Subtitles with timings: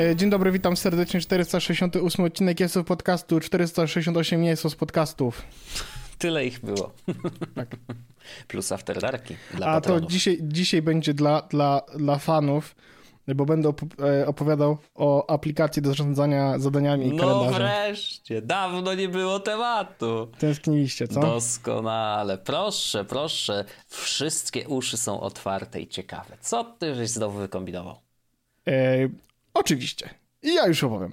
[0.00, 1.20] E, dzień dobry, witam serdecznie.
[1.20, 5.42] 468 odcinek jest z podcastu, 468 nie jest z podcastów.
[6.18, 6.92] Tyle ich było.
[7.54, 7.76] Tak.
[8.48, 10.02] Plus After Darki dla A patronów.
[10.02, 12.76] to dzisiaj, dzisiaj będzie dla, dla, dla fanów,
[13.28, 13.72] bo będę
[14.22, 17.52] e, opowiadał o aplikacji do zarządzania zadaniami i no kalendarzem.
[17.52, 20.28] No wreszcie, dawno nie było tematu.
[20.38, 21.20] Tęskniliście, co?
[21.20, 22.38] Doskonale.
[22.38, 23.64] Proszę, proszę.
[23.88, 26.36] Wszystkie uszy są otwarte i ciekawe.
[26.40, 27.96] Co ty żeś znowu wykombinował?
[29.54, 30.10] Oczywiście.
[30.42, 31.12] I ja już opowiem.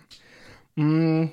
[0.77, 1.27] Mm,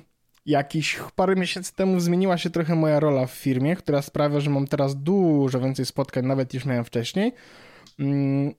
[0.45, 4.67] jakiś parę miesięcy temu zmieniła się trochę moja rola w firmie, która sprawia, że mam
[4.67, 7.33] teraz dużo więcej spotkań, nawet niż miałem wcześniej.
[7.99, 8.53] Mm,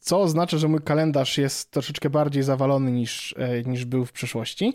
[0.00, 4.72] co oznacza, że mój kalendarz jest troszeczkę bardziej zawalony niż, e, niż był w przeszłości.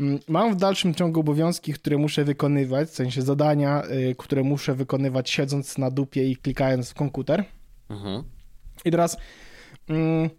[0.00, 4.74] Mm, mam w dalszym ciągu obowiązki, które muszę wykonywać, w sensie zadania, e, które muszę
[4.74, 7.44] wykonywać siedząc na dupie i klikając w komputer.
[7.90, 8.22] Mhm.
[8.84, 9.16] I teraz
[9.88, 10.30] mm,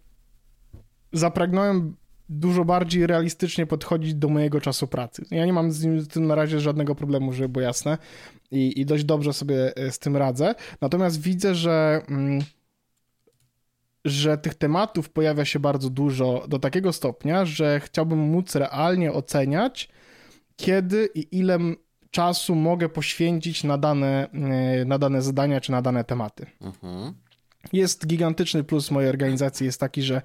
[1.12, 1.96] zapragnąłem
[2.30, 5.24] dużo bardziej realistycznie podchodzić do mojego czasu pracy.
[5.30, 7.98] Ja nie mam z tym na razie żadnego problemu, żeby było jasne
[8.50, 10.54] i, i dość dobrze sobie e, z tym radzę.
[10.80, 12.40] Natomiast widzę, że, mm,
[14.04, 19.88] że tych tematów pojawia się bardzo dużo do takiego stopnia, że chciałbym móc realnie oceniać,
[20.56, 21.58] kiedy i ile
[22.10, 26.46] czasu mogę poświęcić na dane, e, na dane zadania czy na dane tematy.
[26.60, 27.14] Mhm.
[27.72, 30.22] Jest gigantyczny plus mojej organizacji, jest taki, że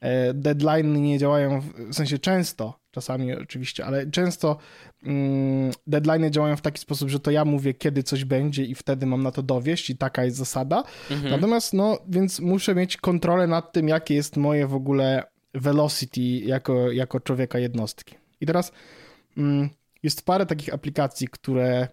[0.00, 4.56] e, deadline nie działają, w sensie często, czasami oczywiście, ale często
[5.02, 9.06] mm, deadline działają w taki sposób, że to ja mówię, kiedy coś będzie i wtedy
[9.06, 10.84] mam na to dowieść i taka jest zasada.
[11.10, 11.30] Mhm.
[11.30, 15.22] Natomiast, no, więc muszę mieć kontrolę nad tym, jakie jest moje w ogóle
[15.54, 18.14] velocity jako, jako człowieka jednostki.
[18.40, 18.72] I teraz
[19.36, 19.68] mm,
[20.02, 21.88] jest parę takich aplikacji, które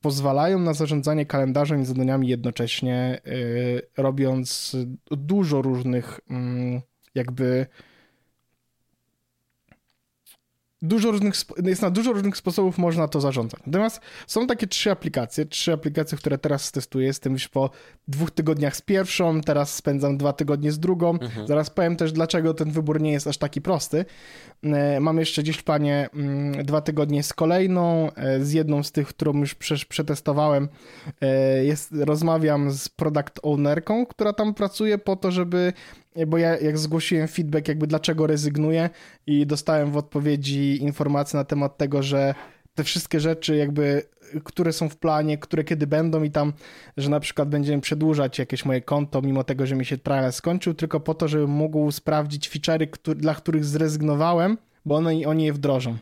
[0.00, 4.76] pozwalają na zarządzanie kalendarzem i zadaniami jednocześnie, yy, robiąc
[5.10, 6.80] dużo różnych yy,
[7.14, 7.66] jakby
[10.82, 13.60] dużo różnych, jest na dużo różnych sposobów można to zarządzać.
[13.66, 17.06] Natomiast są takie trzy aplikacje, trzy aplikacje, które teraz testuję.
[17.06, 17.70] Jestem już po
[18.08, 21.10] dwóch tygodniach z pierwszą, teraz spędzam dwa tygodnie z drugą.
[21.10, 21.46] Mhm.
[21.46, 24.04] Zaraz powiem też, dlaczego ten wybór nie jest aż taki prosty.
[24.62, 28.92] E, mam jeszcze gdzieś w planie mm, dwa tygodnie z kolejną, e, z jedną z
[28.92, 29.54] tych, którą już
[29.88, 30.68] przetestowałem.
[31.20, 35.72] E, jest, rozmawiam z product ownerką, która tam pracuje po to, żeby
[36.26, 38.90] bo ja jak zgłosiłem feedback, jakby dlaczego rezygnuję
[39.26, 42.34] i dostałem w odpowiedzi informacje na temat tego, że
[42.74, 44.02] te wszystkie rzeczy jakby,
[44.44, 46.52] które są w planie, które kiedy będą i tam,
[46.96, 50.74] że na przykład będziemy przedłużać jakieś moje konto, mimo tego, że mi się trial skończył,
[50.74, 55.52] tylko po to, żebym mógł sprawdzić feature'y, który, dla których zrezygnowałem, bo one, oni je
[55.52, 55.96] wdrożą.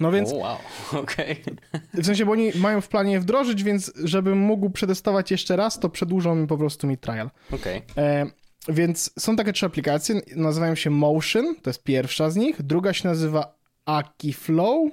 [0.00, 0.32] No więc.
[0.32, 0.58] Oh, wow,
[1.02, 1.42] okej.
[1.42, 2.02] Okay.
[2.02, 5.80] W sensie, bo oni mają w planie je wdrożyć, więc żebym mógł przetestować jeszcze raz,
[5.80, 7.30] to przedłużą mi po prostu mi trial.
[7.52, 7.82] Okej.
[7.92, 8.30] Okay.
[8.68, 13.08] Więc są takie trzy aplikacje, nazywają się Motion, to jest pierwsza z nich, druga się
[13.08, 14.90] nazywa Akiflow,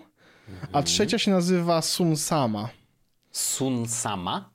[0.49, 0.69] mhm.
[0.73, 2.69] a trzecia się nazywa Sunsama.
[3.31, 4.49] Sunsama?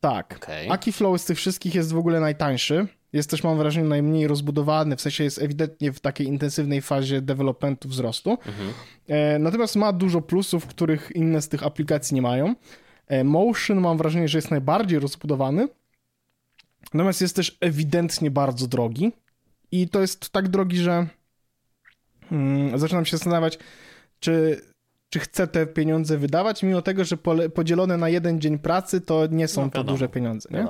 [0.00, 0.34] Tak.
[0.42, 0.70] Okay.
[0.70, 2.86] Akiflow z tych wszystkich jest w ogóle najtańszy.
[3.12, 7.88] Jest też, mam wrażenie, najmniej rozbudowany, w sensie jest ewidentnie w takiej intensywnej fazie developmentu
[7.88, 8.30] wzrostu.
[8.30, 8.72] Mhm.
[9.08, 12.54] E, natomiast ma dużo plusów, których inne z tych aplikacji nie mają.
[13.06, 15.68] E, Motion mam wrażenie, że jest najbardziej rozbudowany,
[16.94, 19.12] Natomiast jest też ewidentnie bardzo drogi
[19.72, 21.06] i to jest tak drogi, że
[22.28, 23.58] hmm, zaczynam się zastanawiać,
[24.20, 24.60] czy,
[25.10, 27.16] czy chcę te pieniądze wydawać, mimo tego, że
[27.54, 30.48] podzielone na jeden dzień pracy to nie są no, to duże pieniądze.
[30.52, 30.66] Nie?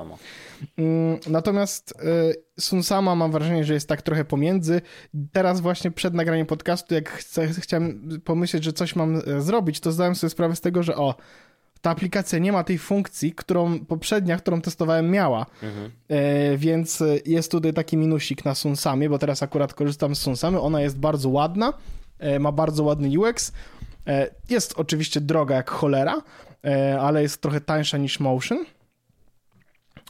[0.75, 1.93] Hmm, natomiast
[2.31, 4.81] y, Sunsama mam wrażenie, że jest tak trochę pomiędzy.
[5.31, 9.91] Teraz właśnie przed nagraniem podcastu, jak chcę, chciałem pomyśleć, że coś mam e, zrobić, to
[9.91, 11.15] zdałem sobie sprawę z tego, że o,
[11.83, 15.45] ta aplikacja nie ma tej funkcji, którą poprzednia, którą testowałem, miała.
[15.63, 15.91] Mhm.
[16.09, 20.59] E, więc jest tutaj taki minusik na Sunsamie, bo teraz akurat korzystam z Sunsamy.
[20.59, 21.73] Ona jest bardzo ładna,
[22.19, 23.51] e, ma bardzo ładny UX.
[24.07, 26.21] E, jest oczywiście droga jak cholera,
[26.65, 28.65] e, ale jest trochę tańsza niż Motion.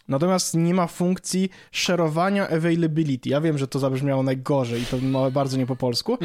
[0.07, 3.29] Natomiast nie ma funkcji szerowania availability.
[3.29, 4.97] Ja wiem, że to zabrzmiało najgorzej i to
[5.31, 6.17] bardzo nie po polsku,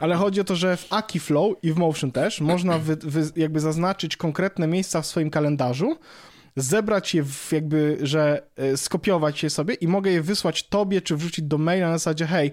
[0.00, 3.60] ale chodzi o to, że w Akiflow i w Motion też można wy, wy, jakby
[3.60, 5.96] zaznaczyć konkretne miejsca w swoim kalendarzu,
[6.56, 11.16] zebrać je w jakby, że e, skopiować je sobie i mogę je wysłać tobie, czy
[11.16, 12.52] wrzucić do maila na zasadzie hej,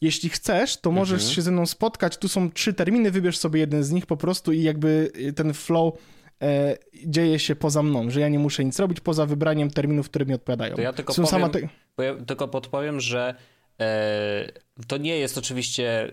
[0.00, 1.34] jeśli chcesz, to możesz mhm.
[1.34, 4.52] się ze mną spotkać, tu są trzy terminy, wybierz sobie jeden z nich po prostu
[4.52, 5.94] i jakby ten flow
[6.42, 6.76] e,
[7.06, 10.34] dzieje się poza mną, że ja nie muszę nic robić poza wybraniem terminów, które mi
[10.34, 10.76] odpowiadają.
[10.76, 11.60] To ja tylko, Są powiem, te...
[12.04, 13.34] ja tylko podpowiem, że
[13.80, 14.52] e,
[14.86, 16.12] to nie jest oczywiście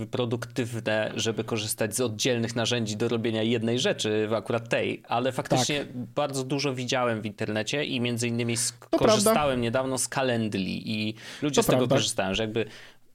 [0.00, 5.78] e, produktywne, żeby korzystać z oddzielnych narzędzi do robienia jednej rzeczy, akurat tej, ale faktycznie
[5.78, 5.96] tak.
[5.96, 8.56] bardzo dużo widziałem w internecie i między innymi
[8.90, 9.54] korzystałem prawda.
[9.54, 11.96] niedawno z Calendly i ludzie to z tego prawda.
[11.96, 12.66] korzystają, że jakby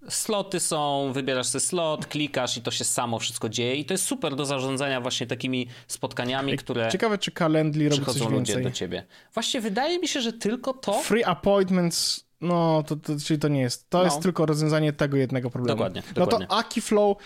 [0.09, 4.03] Sloty są, wybierasz sobie slot, klikasz i to się samo wszystko dzieje i to jest
[4.03, 8.63] super do zarządzania właśnie takimi spotkaniami, które Ciekawe, czy Calendly robi coś ludzie więcej.
[8.63, 9.03] do ciebie.
[9.33, 10.93] Właśnie wydaje mi się, że tylko to...
[10.93, 13.89] Free appointments, no, to, to, czyli to nie jest.
[13.89, 14.03] To no.
[14.03, 15.77] jest tylko rozwiązanie tego jednego problemu.
[15.77, 16.39] Dokładnie, dokładnie.
[16.39, 17.17] No to Akiflow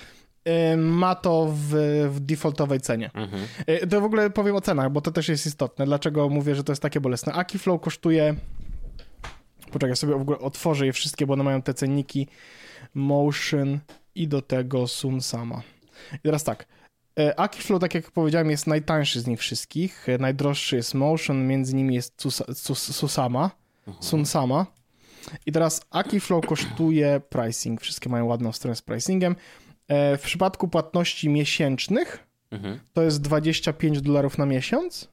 [0.74, 1.74] y, ma to w,
[2.10, 3.12] w defaultowej cenie.
[3.14, 3.44] Mhm.
[3.84, 5.86] Y, to w ogóle powiem o cenach, bo to też jest istotne.
[5.86, 7.34] Dlaczego mówię, że to jest takie bolesne?
[7.34, 8.36] Akiflow kosztuje
[9.72, 12.28] Poczekaj, sobie w ogóle otworzę je wszystkie, bo one mają te cenniki
[12.94, 13.80] Motion
[14.16, 15.62] i do tego Sun Sama.
[16.14, 16.66] I teraz tak.
[17.20, 20.10] E, Akiflow, tak jak powiedziałem, jest najtańszy z nich wszystkich.
[20.10, 22.24] E, najdroższy jest Motion, między nimi jest
[22.74, 23.52] Susama,
[23.88, 24.04] mhm.
[24.04, 24.66] Sunsama.
[25.46, 27.82] I teraz Akiflow kosztuje pricing.
[27.82, 29.36] Wszystkie mają ładną stronę z pricingiem.
[29.88, 32.80] E, w przypadku płatności miesięcznych mhm.
[32.94, 35.10] to jest 25 dolarów na miesiąc.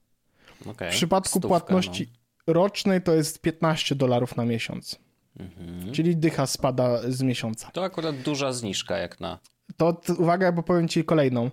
[0.66, 0.90] Okay.
[0.90, 2.08] W przypadku Stówka, płatności
[2.46, 2.52] no.
[2.52, 4.98] rocznej to jest 15 dolarów na miesiąc.
[5.40, 5.92] Mhm.
[5.92, 7.70] Czyli dycha spada z miesiąca.
[7.70, 9.38] To akurat duża zniżka jak na...
[9.76, 11.50] To uwaga, bo powiem ci kolejną.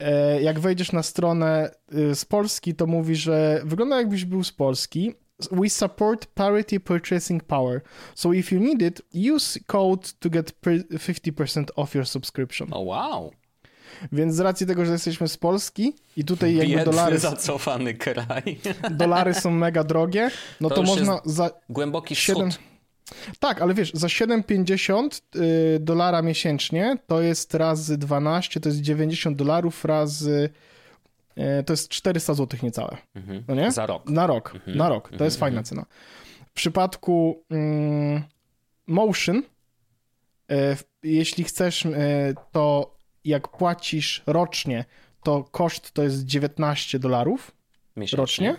[0.00, 4.52] E, jak wejdziesz na stronę y, z Polski, to mówi, że wygląda jakbyś był z
[4.52, 5.14] Polski.
[5.52, 7.80] We support parity purchasing power.
[8.14, 9.02] So if you need it,
[9.34, 12.68] use code to get 50% off your subscription.
[12.72, 13.32] Oh wow.
[14.12, 17.18] Więc z racji tego, że jesteśmy z Polski i tutaj jakby Biedny, dolary...
[17.18, 18.60] zacofany kraj.
[18.90, 20.30] Dolary są mega drogie,
[20.60, 21.50] no to, to można za...
[21.68, 22.50] Głęboki 7...
[22.50, 22.69] wschód.
[23.38, 29.36] Tak, ale wiesz, za 7,50 y, dolara miesięcznie to jest razy 12, to jest 90
[29.36, 30.50] dolarów razy
[31.38, 32.96] y, to jest 400 zł niecałe.
[33.14, 33.44] Mhm.
[33.48, 33.72] No nie?
[33.72, 34.08] Za rok.
[34.10, 34.78] Na rok, mhm.
[34.78, 35.08] na rok.
[35.08, 35.24] To mhm.
[35.24, 35.64] jest fajna mhm.
[35.64, 35.86] cena.
[36.46, 38.22] W przypadku mm,
[38.86, 39.42] Motion,
[40.52, 41.86] y, jeśli chcesz,
[42.52, 44.84] to jak płacisz rocznie,
[45.22, 47.50] to koszt to jest 19 dolarów
[48.12, 48.56] rocznie.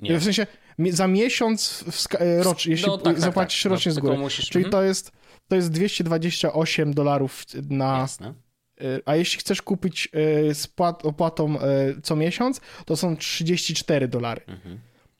[0.00, 0.18] Nie.
[0.18, 0.46] W sensie
[0.90, 1.84] za miesiąc
[2.18, 4.18] e, rocznie, jeśli no, tak, tak, zapłacisz tak, rocznie no, z góry.
[4.18, 4.72] Musisz, Czyli mm.
[4.72, 5.12] to, jest,
[5.48, 7.98] to jest 228 dolarów na...
[7.98, 8.34] Jasne.
[8.80, 11.58] E, a jeśli chcesz kupić e, z płat, opłatą
[12.02, 14.40] co miesiąc, to są 34 dolary.
[14.46, 14.78] Mhm.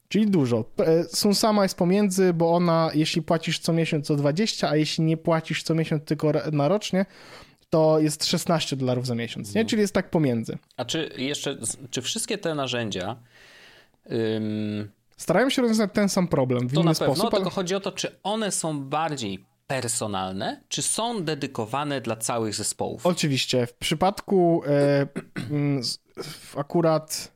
[0.08, 0.64] Czyli dużo.
[1.08, 5.16] Sun sama jest pomiędzy, bo ona, jeśli płacisz co miesiąc, to 20, a jeśli nie
[5.16, 7.06] płacisz co miesiąc, tylko na rocznie,
[7.70, 9.60] to jest 16 dolarów za miesiąc, nie?
[9.60, 9.66] Mhm.
[9.66, 10.58] Czyli jest tak pomiędzy.
[10.76, 11.56] A czy jeszcze,
[11.90, 13.16] czy wszystkie te narzędzia
[15.20, 17.34] starają się rozwiązać ten sam problem w to inny na pewno, sposób.
[17.34, 23.06] tylko chodzi o to, czy one są bardziej personalne, czy są dedykowane dla całych zespołów?
[23.06, 23.66] Oczywiście.
[23.66, 25.06] W przypadku e,
[26.56, 27.32] akurat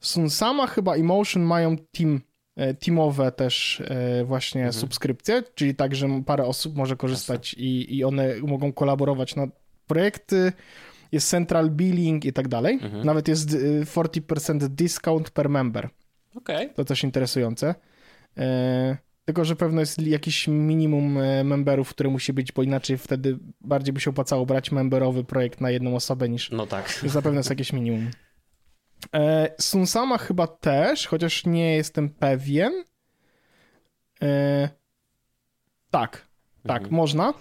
[0.00, 2.20] Sunsama chyba Emotion mają team,
[2.56, 4.80] e, teamowe też e, właśnie mhm.
[4.80, 9.46] subskrypcje, czyli tak, że parę osób może korzystać i, i one mogą kolaborować na
[9.86, 10.52] projekty,
[11.12, 12.78] jest central billing i tak dalej.
[12.82, 13.06] Mhm.
[13.06, 15.88] Nawet jest 40% e, discount per member.
[16.34, 16.68] Okay.
[16.68, 17.74] To też interesujące.
[18.38, 23.38] E, tylko, że pewno jest jakiś minimum e, memberów, które musi być, bo inaczej wtedy
[23.60, 26.50] bardziej by się opłacało brać memberowy projekt na jedną osobę niż.
[26.50, 27.00] No tak.
[27.04, 28.10] Zapewne jest jakieś minimum.
[29.14, 32.84] E, Sunsama chyba też, chociaż nie jestem pewien.
[34.22, 34.68] E,
[35.90, 36.26] tak,
[36.66, 36.96] tak, mhm.
[36.96, 37.34] można.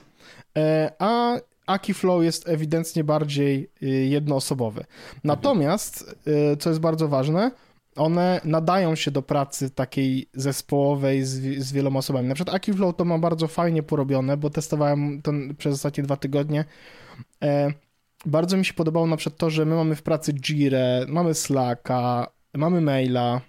[0.58, 4.86] E, a Akiflow jest ewidentnie bardziej y, jednoosobowy.
[5.24, 6.58] Natomiast, mhm.
[6.58, 7.52] co jest bardzo ważne,
[7.96, 12.28] one nadają się do pracy takiej zespołowej z, z wieloma osobami.
[12.28, 16.66] Na przykład Akiflow to ma bardzo fajnie porobione, bo testowałem to przez ostatnie dwa tygodnie.
[17.44, 17.72] E,
[18.26, 22.32] bardzo mi się podobało na przykład to, że my mamy w pracy Jira, mamy Slacka,
[22.54, 23.42] mamy maila,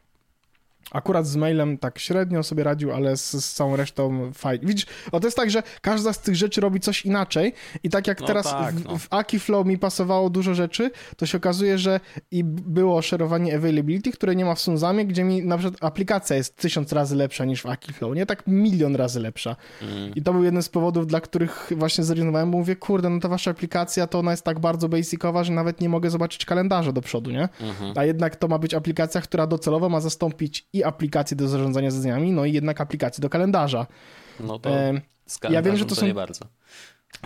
[0.91, 4.67] Akurat z mailem tak średnio sobie radził, ale z, z całą resztą fajnie.
[4.67, 8.07] Widzisz, o to jest tak, że każda z tych rzeczy robi coś inaczej i tak
[8.07, 8.99] jak no teraz tak, w, no.
[8.99, 14.37] w Akiflow mi pasowało dużo rzeczy, to się okazuje, że i było szerowanie availability, które
[14.37, 17.67] nie ma w Sunzamie, gdzie mi na przykład aplikacja jest tysiąc razy lepsza niż w
[17.67, 18.27] Akiflow, nie?
[18.27, 19.57] Tak milion razy lepsza.
[19.83, 20.15] Mm.
[20.15, 23.29] I to był jeden z powodów, dla których właśnie zrezygnowałem, bo mówię, kurde, no to
[23.29, 27.01] wasza aplikacja to ona jest tak bardzo basicowa, że nawet nie mogę zobaczyć kalendarza do
[27.01, 27.49] przodu, nie?
[27.61, 27.93] Mm -hmm.
[27.97, 32.33] A jednak to ma być aplikacja, która docelowo ma zastąpić i aplikacje do zarządzania zadaniami,
[32.33, 33.87] no i jednak aplikacje do kalendarza.
[34.41, 35.01] No to e,
[35.51, 36.45] ja wiem, że to, są bardzo.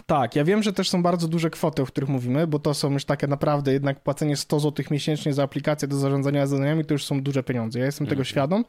[0.07, 2.93] Tak, ja wiem, że też są bardzo duże kwoty, o których mówimy, bo to są
[2.93, 7.05] już takie naprawdę jednak płacenie 100 zł miesięcznie za aplikację do zarządzania zadaniami, to już
[7.05, 7.79] są duże pieniądze.
[7.79, 8.25] Ja jestem tego mhm.
[8.25, 8.65] świadom,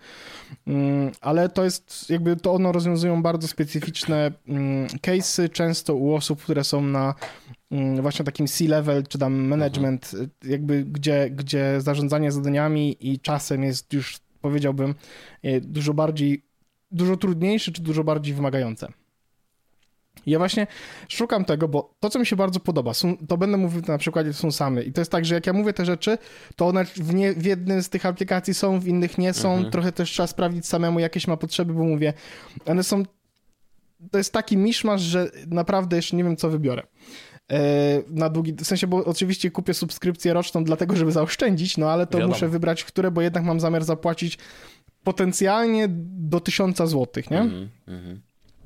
[0.67, 6.43] mm, ale to jest jakby to ono rozwiązują bardzo specyficzne mm, case'y, często u osób,
[6.43, 7.13] które są na
[7.71, 10.29] mm, właśnie takim C-level, czy tam management, mhm.
[10.43, 14.95] jakby gdzie, gdzie zarządzanie zadaniami i czasem jest już powiedziałbym,
[15.43, 16.43] e, dużo bardziej,
[16.91, 18.87] dużo trudniejsze, czy dużo bardziej wymagające.
[20.25, 20.67] Ja właśnie
[21.09, 22.91] szukam tego, bo to, co mi się bardzo podoba,
[23.27, 24.83] to będę mówił na przykładzie Sunsamy.
[24.83, 26.17] I to jest tak, że jak ja mówię te rzeczy,
[26.55, 29.53] to one w, nie, w jednym z tych aplikacji są, w innych nie są.
[29.53, 29.71] Mhm.
[29.71, 32.13] Trochę też trzeba sprawdzić samemu, jakieś ma potrzeby, bo mówię,
[32.65, 33.03] one są
[34.11, 36.83] to jest taki miszmasz, że naprawdę jeszcze nie wiem, co wybiorę.
[37.51, 37.59] E,
[38.09, 42.17] na długi, w sensie, bo oczywiście kupię subskrypcję roczną dlatego, żeby zaoszczędzić, no ale to
[42.17, 42.33] Wiadomo.
[42.33, 44.37] muszę wybrać, które, bo jednak mam zamiar zapłacić
[45.03, 47.39] potencjalnie do 1000 złotych, nie?
[47.39, 48.17] Mm -hmm.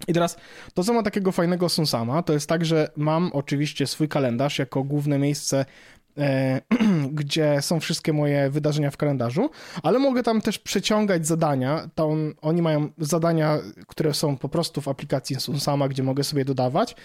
[0.08, 0.38] I teraz
[0.74, 4.84] to, co ma takiego fajnego Sunsama, to jest tak, że mam oczywiście swój kalendarz jako
[4.84, 5.66] główne miejsce
[6.18, 6.62] e,
[7.12, 9.50] gdzie są wszystkie moje wydarzenia w kalendarzu,
[9.84, 11.90] ale mogę tam też przeciągać zadania.
[11.96, 13.58] To on, oni mają zadania,
[13.88, 16.96] które są po prostu w aplikacji Sunsama, gdzie mogę sobie dodawać.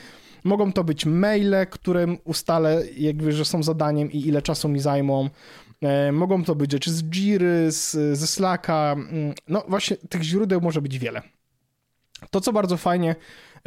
[0.44, 5.30] Mogą to być maile, które ustalę, jakby, że są zadaniem i ile czasu mi zajmą.
[5.82, 8.92] E, mogą to być rzeczy z Jiry, z, ze Slacka.
[8.92, 11.22] Mm, no właśnie, tych źródeł może być wiele.
[12.30, 13.16] To, co bardzo fajnie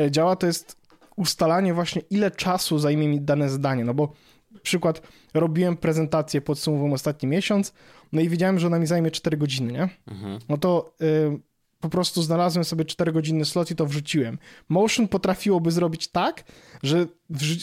[0.02, 0.80] e, działa, to jest
[1.16, 3.84] ustalanie właśnie, ile czasu zajmie mi dane zadanie.
[3.84, 4.14] No bo
[4.64, 5.02] przykład,
[5.34, 7.74] robiłem prezentację, podsumowując ostatni miesiąc,
[8.12, 9.90] no i wiedziałem, że ona mi zajmie 4 godziny, nie?
[10.08, 10.40] Mhm.
[10.50, 11.40] No to y,
[11.80, 14.38] po prostu znalazłem sobie 4 godziny slot i to wrzuciłem.
[14.70, 16.44] Motion potrafiłoby zrobić tak,
[16.84, 17.06] że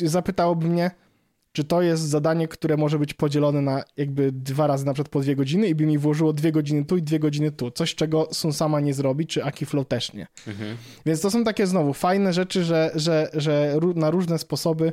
[0.04, 0.90] zapytałoby mnie,
[1.52, 5.20] czy to jest zadanie, które może być podzielone na jakby dwa razy na przykład po
[5.20, 7.70] dwie godziny i by mi włożyło dwie godziny tu i dwie godziny tu.
[7.70, 10.26] Coś, czego Sunsama nie zrobi, czy Akiflow też nie.
[10.46, 10.76] Mhm.
[11.06, 14.92] Więc to są takie znowu fajne rzeczy, że, że, że na różne sposoby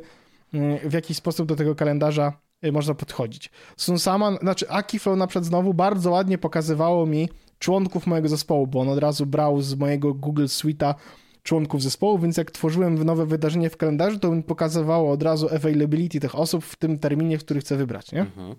[0.53, 2.33] mm, w jakiś sposób do tego kalendarza
[2.65, 3.51] y, można podchodzić.
[3.77, 7.29] Sunsama, znaczy Akiflow na przykład znowu bardzo ładnie pokazywało mi
[7.63, 10.95] członków mojego zespołu, bo on od razu brał z mojego Google Suite'a
[11.43, 16.19] członków zespołu, więc jak tworzyłem nowe wydarzenie w kalendarzu, to mi pokazywało od razu availability
[16.19, 18.21] tych osób w tym terminie, w który chcę wybrać, nie?
[18.21, 18.55] Mhm.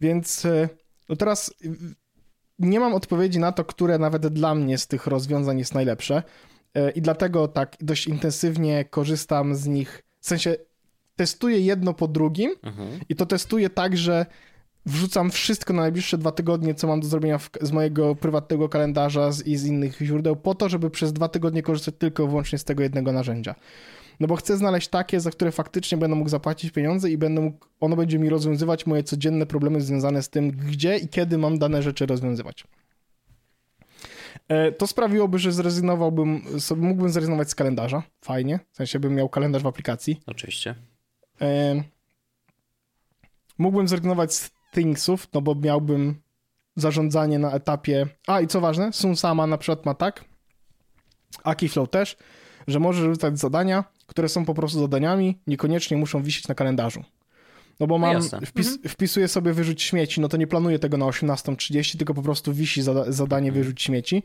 [0.00, 0.68] Więc e,
[1.08, 1.54] no teraz
[2.58, 6.22] nie mam odpowiedzi na to, które nawet dla mnie z tych rozwiązań jest najlepsze
[6.74, 10.56] e, i dlatego tak dość intensywnie korzystam z nich, w sensie
[11.16, 13.00] testuję jedno po drugim mhm.
[13.08, 14.26] i to testuję tak, że
[14.86, 19.32] wrzucam wszystko na najbliższe dwa tygodnie, co mam do zrobienia w, z mojego prywatnego kalendarza
[19.32, 22.58] z, i z innych źródeł, po to, żeby przez dwa tygodnie korzystać tylko i wyłącznie
[22.58, 23.54] z tego jednego narzędzia.
[24.20, 27.66] No bo chcę znaleźć takie, za które faktycznie będę mógł zapłacić pieniądze i będę mógł,
[27.80, 31.82] ono będzie mi rozwiązywać moje codzienne problemy związane z tym, gdzie i kiedy mam dane
[31.82, 32.64] rzeczy rozwiązywać.
[34.48, 38.02] E, to sprawiłoby, że zrezygnowałbym, sobie, mógłbym zrezygnować z kalendarza.
[38.20, 38.58] Fajnie.
[38.72, 40.20] W sensie bym miał kalendarz w aplikacji.
[40.26, 40.74] Oczywiście.
[41.40, 41.82] E,
[43.58, 46.14] mógłbym zrezygnować z thingsów, no bo miałbym
[46.76, 48.06] zarządzanie na etapie...
[48.26, 50.24] A, i co ważne, Sun sama na przykład ma tak,
[51.44, 52.16] Akiflow też,
[52.66, 57.04] że może rzucać zadania, które są po prostu zadaniami, niekoniecznie muszą wisieć na kalendarzu.
[57.80, 58.88] No bo mam, wpis, mhm.
[58.88, 62.82] wpisuję sobie wyrzuć śmieci, no to nie planuję tego na 18.30, tylko po prostu wisi
[62.82, 63.64] zada, zadanie mhm.
[63.64, 64.22] wyrzuć śmieci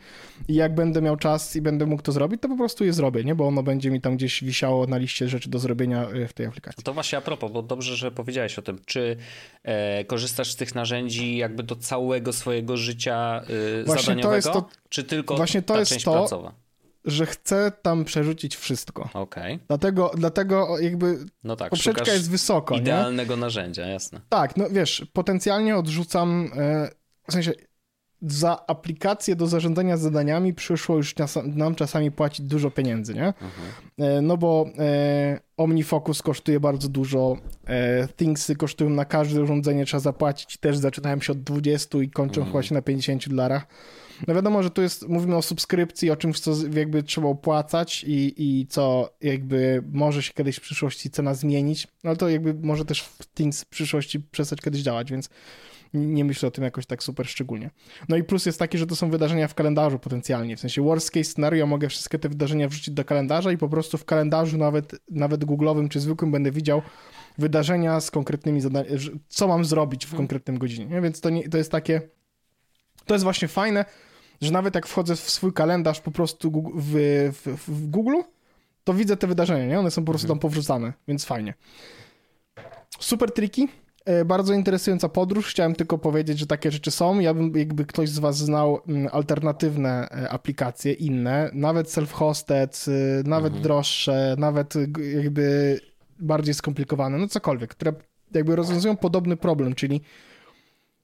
[0.47, 3.23] i jak będę miał czas i będę mógł to zrobić, to po prostu je zrobię,
[3.23, 3.35] nie?
[3.35, 6.45] Bo ono będzie mi tam gdzieś wisiało na liście rzeczy do zrobienia y, w tej
[6.45, 6.83] aplikacji.
[6.83, 8.79] To właśnie a propos, bo dobrze, że powiedziałeś o tym.
[8.85, 9.17] Czy
[9.63, 13.41] e, korzystasz z tych narzędzi jakby do całego swojego życia
[13.81, 16.53] y, właśnie zadaniowego, to jest to, czy tylko właśnie to ta jest część to, pracowa?
[17.05, 19.09] Że chcę tam przerzucić wszystko.
[19.13, 19.53] Okej.
[19.53, 19.59] Okay.
[19.67, 22.75] Dlatego, dlatego jakby no tak, poprzeczka jest wysoko.
[22.75, 23.41] Idealnego nie?
[23.41, 24.21] narzędzia, jasne.
[24.29, 26.89] Tak, no wiesz, potencjalnie odrzucam, e,
[27.27, 27.53] w sensie
[28.21, 31.15] za aplikację do zarządzania zadaniami przyszło już
[31.45, 33.25] nam czasami płacić dużo pieniędzy, nie?
[33.27, 33.51] Mhm.
[33.99, 40.01] E, no bo e, OmniFocus kosztuje bardzo dużo, e, Thingsy kosztują na każde urządzenie, trzeba
[40.01, 42.51] zapłacić, też zaczynają się od 20 i kończą mhm.
[42.51, 43.67] chyba się na 50 dolarach.
[44.27, 48.33] No wiadomo, że tu jest, mówimy o subskrypcji, o czymś, co jakby trzeba opłacać i,
[48.37, 52.85] i co jakby może się kiedyś w przyszłości cena zmienić, no ale to jakby może
[52.85, 55.29] też w Things w przyszłości przestać kiedyś działać, więc
[55.93, 57.69] nie myślę o tym jakoś tak super szczególnie.
[58.09, 61.11] No i plus jest taki, że to są wydarzenia w kalendarzu potencjalnie, w sensie worst
[61.11, 64.95] case scenario mogę wszystkie te wydarzenia wrzucić do kalendarza i po prostu w kalendarzu nawet,
[65.09, 66.81] nawet google'owym czy zwykłym będę widział
[67.37, 70.17] wydarzenia z konkretnymi zadaniami, co mam zrobić w mhm.
[70.17, 71.01] konkretnym godzinie, nie?
[71.01, 72.01] więc to, nie, to jest takie,
[73.05, 73.85] to jest właśnie fajne,
[74.41, 76.95] że nawet jak wchodzę w swój kalendarz po prostu w,
[77.33, 78.21] w, w Google,
[78.83, 79.79] to widzę te wydarzenia, nie?
[79.79, 80.41] One są po prostu tam mhm.
[80.41, 81.53] powrzucane, więc fajnie.
[82.99, 83.67] Super triki,
[84.05, 85.47] e, bardzo interesująca podróż.
[85.47, 87.19] Chciałem tylko powiedzieć, że takie rzeczy są.
[87.19, 93.23] Ja bym, jakby ktoś z Was znał mm, alternatywne e, aplikacje, inne, nawet self-hosted, e,
[93.29, 93.63] nawet mhm.
[93.63, 94.73] droższe, nawet
[95.13, 95.79] jakby
[96.19, 97.93] bardziej skomplikowane, no cokolwiek, które
[98.33, 100.01] jakby rozwiązują podobny problem, czyli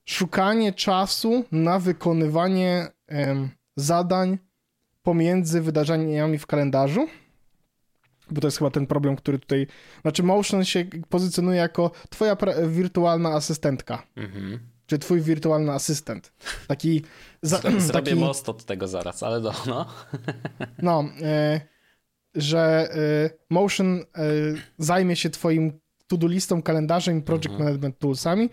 [0.08, 2.88] szukanie czasu na wykonywanie
[3.76, 4.38] zadań
[5.04, 7.08] pomiędzy wydarzeniami w kalendarzu,
[8.32, 9.68] bo to jest chyba ten problem, który tutaj,
[10.02, 12.38] znaczy Motion się pozycjonuje jako twoja
[12.68, 14.04] wirtualna asystentka.
[14.16, 14.60] Mhm.
[14.86, 16.34] Czy twój wirtualny asystent.
[16.68, 17.04] Taki.
[17.42, 19.86] Za, Zrobię taki, most od tego zaraz, ale do, no.
[20.82, 21.62] no, e,
[22.36, 24.04] że e, Motion e,
[24.78, 27.64] zajmie się twoim to-do listą, kalendarzem i project mhm.
[27.64, 28.50] management toolsami,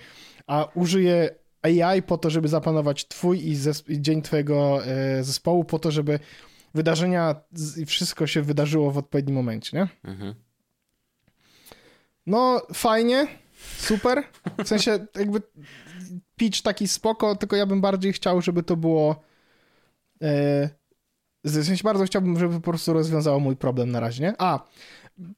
[0.46, 3.56] a użyje AI po to, żeby zapanować twój i,
[3.88, 6.18] i dzień twojego e, zespołu, po to, żeby
[6.74, 7.34] wydarzenia
[7.76, 9.88] i wszystko się wydarzyło w odpowiednim momencie, nie?
[10.10, 10.34] Mhm.
[12.26, 13.26] No, fajnie,
[13.76, 14.22] super.
[14.64, 15.42] W sensie, jakby
[16.36, 19.22] pitch taki spoko, tylko ja bym bardziej chciał, żeby to było.
[20.22, 20.68] E,
[21.44, 24.34] w sensie bardzo chciałbym, żeby po prostu rozwiązało mój problem na razie, nie?
[24.38, 24.64] A,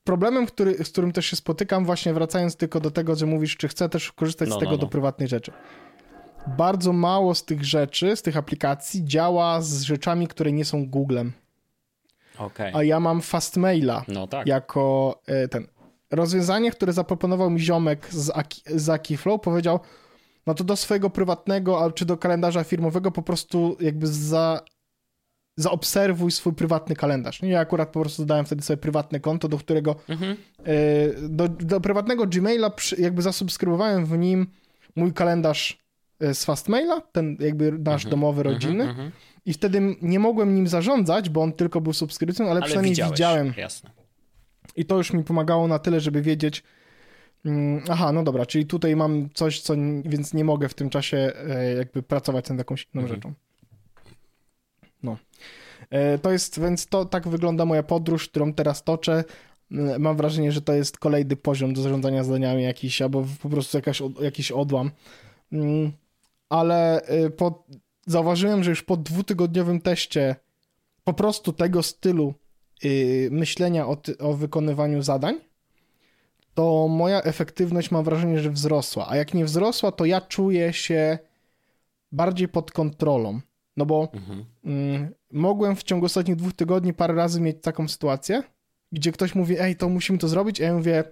[0.04, 3.68] problemem, który, z którym też się spotykam, właśnie wracając tylko do tego, że mówisz, czy
[3.68, 4.80] chcę też korzystać no, z tego no, no.
[4.80, 5.52] do prywatnej rzeczy.
[6.46, 11.32] Bardzo mało z tych rzeczy, z tych aplikacji działa z rzeczami, które nie są Googlem.
[12.38, 12.74] Okay.
[12.74, 14.46] A ja mam Fastmaila no, tak.
[14.46, 15.66] jako e, ten.
[16.10, 19.80] Rozwiązanie, które zaproponował mi ziomek z, Aki, z Akiflow, powiedział,
[20.46, 24.60] no to do swojego prywatnego, czy do kalendarza firmowego po prostu jakby za,
[25.56, 27.42] zaobserwuj swój prywatny kalendarz.
[27.42, 30.36] Ja akurat po prostu dodałem wtedy sobie prywatne konto, do którego mhm.
[30.64, 34.46] E, do, do, prywatnego Gmaila jakby zasubskrybowałem w nim
[34.96, 35.85] mój kalendarz
[36.20, 38.10] z Fastmaila, ten jakby nasz mhm.
[38.10, 38.84] domowy, mhm, rodzinny.
[38.84, 39.10] Mhm.
[39.46, 43.12] I wtedy nie mogłem nim zarządzać, bo on tylko był subskrypcją, ale, ale przynajmniej widziałeś.
[43.12, 43.54] widziałem.
[43.56, 43.90] Jasne.
[44.76, 46.62] I to już mi pomagało na tyle, żeby wiedzieć,
[47.44, 51.32] mm, aha, no dobra, czyli tutaj mam coś, co, więc nie mogę w tym czasie
[51.48, 53.14] e, jakby pracować nad jakąś inną mhm.
[53.20, 53.34] rzeczą.
[55.02, 55.16] No.
[55.90, 59.24] E, to jest, więc to tak wygląda moja podróż, którą teraz toczę.
[59.72, 63.78] E, mam wrażenie, że to jest kolejny poziom do zarządzania zadaniami jakiś, albo po prostu
[63.78, 64.90] jakaś, jakiś odłam.
[66.48, 67.02] Ale
[67.36, 67.64] po,
[68.06, 70.36] zauważyłem, że już po dwutygodniowym teście
[71.04, 72.34] po prostu tego stylu
[72.84, 75.40] Y, myślenia o, ty, o wykonywaniu zadań,
[76.54, 79.06] to moja efektywność mam wrażenie, że wzrosła.
[79.08, 81.18] A jak nie wzrosła, to ja czuję się
[82.12, 83.40] bardziej pod kontrolą.
[83.76, 84.44] No bo mhm.
[84.64, 88.42] mm, mogłem w ciągu ostatnich dwóch tygodni parę razy mieć taką sytuację,
[88.92, 91.04] gdzie ktoś mówi, ej, to musimy to zrobić, a ja mówię,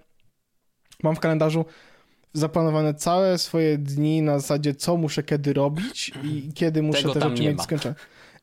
[1.03, 1.65] mam w kalendarzu
[2.35, 7.21] zaplanowane całe swoje dni na zasadzie, co muszę kiedy robić i kiedy muszę Tego te
[7.21, 7.95] rzeczy mieć skończone.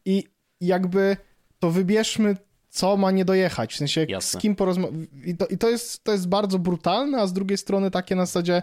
[0.05, 0.23] I
[0.61, 1.17] jakby
[1.59, 2.35] to wybierzmy
[2.71, 4.39] co ma nie dojechać, w sensie Jasne.
[4.39, 5.09] z kim porozmawiać.
[5.25, 8.25] I, to, I to, jest, to jest bardzo brutalne, a z drugiej strony takie na
[8.25, 8.61] zasadzie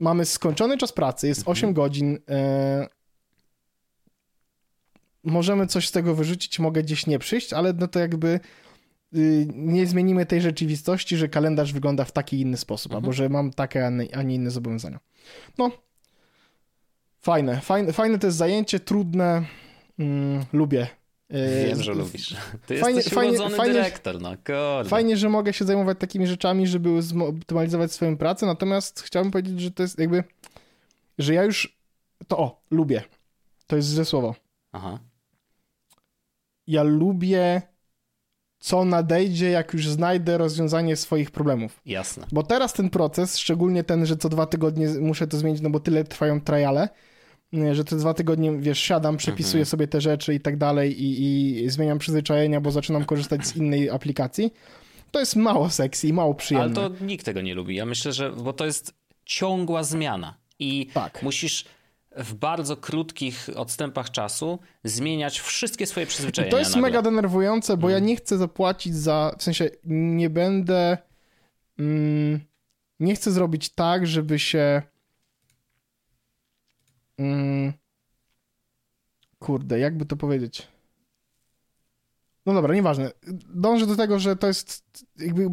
[0.00, 1.52] mamy skończony czas pracy, jest mhm.
[1.52, 2.88] 8 godzin, e...
[5.24, 8.40] możemy coś z tego wyrzucić, mogę gdzieś nie przyjść, ale no to jakby
[9.54, 13.04] nie zmienimy tej rzeczywistości, że kalendarz wygląda w taki inny sposób, mhm.
[13.04, 15.00] albo że mam takie, a nie inne zobowiązania.
[15.58, 15.70] No,
[17.20, 19.44] fajne, fajne, fajne to jest zajęcie, trudne,
[19.98, 20.86] mm, lubię
[21.30, 22.36] Wiem, że lubisz.
[22.66, 24.84] Ty fajnie, jesteś fajnie, fajnie, dyrektor, no kurde.
[24.88, 29.70] Fajnie, że mogę się zajmować takimi rzeczami, żeby zoptymalizować swoją pracę, natomiast chciałbym powiedzieć, że
[29.70, 30.24] to jest jakby,
[31.18, 31.78] że ja już
[32.28, 33.02] to o, lubię.
[33.66, 34.34] To jest złe słowo.
[34.72, 34.98] Aha.
[36.66, 37.62] Ja lubię
[38.58, 41.80] co nadejdzie, jak już znajdę rozwiązanie swoich problemów.
[41.86, 42.26] Jasne.
[42.32, 45.80] Bo teraz ten proces, szczególnie ten, że co dwa tygodnie muszę to zmienić, no bo
[45.80, 46.88] tyle trwają triale,
[47.72, 49.66] że te dwa tygodnie, wiesz, siadam, przepisuję mhm.
[49.66, 53.90] sobie te rzeczy i tak dalej i, i zmieniam przyzwyczajenia, bo zaczynam korzystać z innej
[53.90, 54.52] aplikacji.
[55.10, 56.80] To jest mało sexy i mało przyjemne.
[56.80, 57.76] Ale to nikt tego nie lubi.
[57.76, 58.94] Ja myślę, że, bo to jest
[59.24, 61.22] ciągła zmiana i tak.
[61.22, 61.64] musisz
[62.18, 66.48] w bardzo krótkich odstępach czasu zmieniać wszystkie swoje przyzwyczajenia.
[66.48, 66.82] I to jest nagle.
[66.90, 68.08] mega denerwujące, bo ja mhm.
[68.08, 70.98] nie chcę zapłacić za, w sensie nie będę,
[71.78, 72.40] mm,
[73.00, 74.82] nie chcę zrobić tak, żeby się
[77.18, 77.72] Mm,
[79.38, 80.68] kurde, jakby to powiedzieć?
[82.48, 83.10] No dobra, nieważne.
[83.54, 84.82] Dążę do tego, że to jest.
[85.18, 85.46] Jakby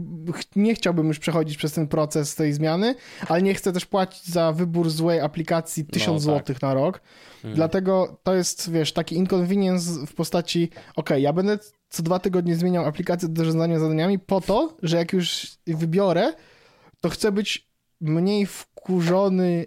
[0.55, 2.95] nie chciałbym już przechodzić przez ten proces tej zmiany,
[3.27, 6.47] ale nie chcę też płacić za wybór złej aplikacji 1000 no, tak.
[6.47, 7.01] zł na rok.
[7.41, 7.55] Hmm.
[7.55, 12.85] Dlatego to jest, wiesz, taki inconvenience w postaci: OK, ja będę co dwa tygodnie zmieniał
[12.85, 16.33] aplikację do zarządzania zadaniami po to, że jak już wybiorę,
[17.01, 17.69] to chcę być
[18.01, 19.65] mniej wkurzony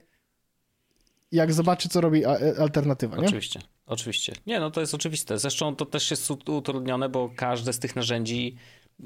[1.32, 3.26] jak zobaczy, co robi e, alternatywa, nie?
[3.26, 4.32] Oczywiście, oczywiście.
[4.46, 5.38] Nie, no to jest oczywiste.
[5.38, 8.56] Zresztą to też jest utrudnione, bo każde z tych narzędzi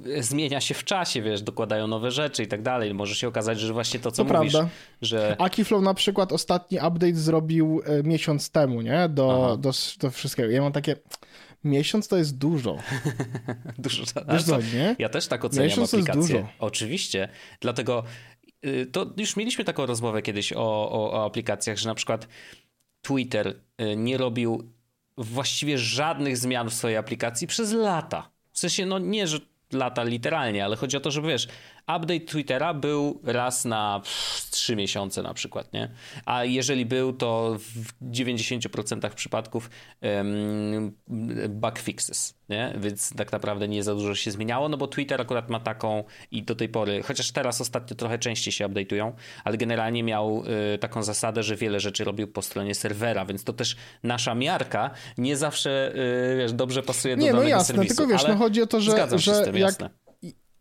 [0.07, 2.95] e, zmienia się w czasie, wiesz, dokładają nowe rzeczy i tak dalej.
[2.95, 4.71] Może się okazać, że właśnie to, co to mówisz, prawda.
[5.03, 5.37] że...
[5.39, 9.09] Akiflow na przykład ostatni update zrobił e, miesiąc temu, nie?
[9.09, 10.51] Do, do, do wszystkiego.
[10.51, 10.97] Ja mam takie...
[11.65, 12.79] Miesiąc to jest dużo.
[13.79, 14.03] dużo.
[14.33, 14.97] Wiesz co, nie?
[14.99, 16.15] Ja też tak oceniam Miesiąc aplikację.
[16.15, 16.49] To jest dużo.
[16.59, 17.29] Oczywiście.
[17.61, 18.05] Dlatego
[18.67, 22.29] Y, to już mieliśmy taką rozmowę kiedyś o, o, o aplikacjach, że na przykład
[23.03, 24.73] Twitter y, nie robił
[25.17, 28.31] właściwie żadnych zmian w swojej aplikacji przez lata.
[28.53, 29.39] W sensie, no nie, że
[29.73, 31.49] lata literalnie, ale chodzi o to, że wiesz,
[31.97, 34.01] update Twittera był raz na
[34.51, 35.89] trzy miesiące na przykład, nie?
[36.27, 39.71] A jeżeli był, to w 90% przypadków
[40.03, 40.93] um,
[41.49, 42.75] bug fixes, nie?
[42.81, 46.43] Więc tak naprawdę nie za dużo się zmieniało, no bo Twitter akurat ma taką i
[46.43, 49.13] do tej pory, chociaż teraz ostatnio trochę częściej się update'ują,
[49.45, 53.53] ale generalnie miał y, taką zasadę, że wiele rzeczy robił po stronie serwera, więc to
[53.53, 57.75] też nasza miarka nie zawsze, y, wiesz, dobrze pasuje do nie, no danego no jasne,
[57.75, 57.97] serwisu.
[57.97, 59.91] tylko wiesz, no chodzi o to, że, że tym, jak, jasne.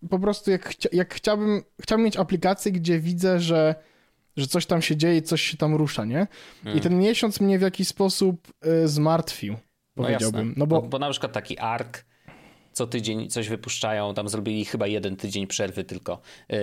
[0.09, 3.75] Po prostu jak, chcia, jak chciałbym, chciałbym mieć aplikację, gdzie widzę, że
[4.37, 6.27] że coś tam się dzieje, coś się tam rusza, nie?
[6.63, 6.77] Hmm.
[6.77, 9.55] I ten miesiąc mnie w jakiś sposób y, zmartwił,
[9.95, 10.47] powiedziałbym.
[10.47, 10.75] No, no bo...
[10.75, 12.05] No, bo na przykład taki ARK
[12.73, 16.21] co tydzień coś wypuszczają, tam zrobili chyba jeden tydzień przerwy tylko.
[16.49, 16.57] Yy,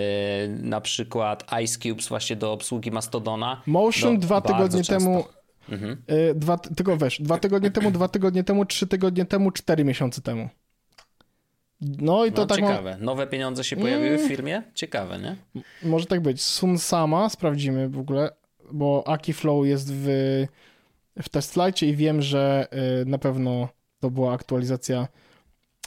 [0.48, 3.62] na przykład Ice Cubes właśnie do obsługi Mastodona.
[3.66, 4.98] Motion no, dwa tygodnie często.
[4.98, 5.24] temu
[5.68, 6.02] mhm.
[6.08, 10.22] yy, dwa, tylko wiesz, dwa tygodnie temu, dwa tygodnie temu, trzy tygodnie temu, cztery miesiące
[10.22, 10.48] temu.
[11.80, 12.58] No i to no, tak.
[12.58, 12.96] Ciekawe.
[12.98, 13.04] Ma...
[13.04, 14.28] Nowe pieniądze się pojawiły w mm.
[14.28, 14.62] firmie?
[14.74, 15.62] Ciekawe, nie?
[15.82, 16.42] Może tak być.
[16.42, 18.30] Sun sama sprawdzimy w ogóle,
[18.72, 20.06] bo Aki Flow jest w,
[21.22, 22.68] w testflightie i wiem, że
[23.02, 23.68] y, na pewno
[24.00, 25.08] to była aktualizacja.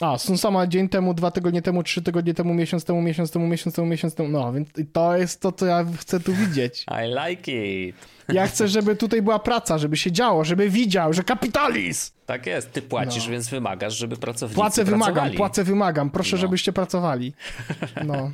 [0.02, 3.46] A, Sun sama dzień temu, dwa tygodnie temu, trzy tygodnie temu, miesiąc temu, miesiąc temu,
[3.46, 4.28] miesiąc temu, miesiąc temu.
[4.28, 6.86] No, więc to jest to, co ja chcę tu widzieć.
[7.04, 7.96] I like it.
[8.28, 12.12] Ja chcę, żeby tutaj była praca, żeby się działo, żeby widział, że kapitalizm!
[12.26, 13.32] Tak jest, ty płacisz, no.
[13.32, 15.14] więc wymagasz, żeby pracownicy Płacę pracowali.
[15.14, 16.40] wymagam, płacę wymagam, proszę, no.
[16.40, 17.32] żebyście pracowali.
[18.06, 18.30] No.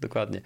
[0.00, 0.40] Dokładnie.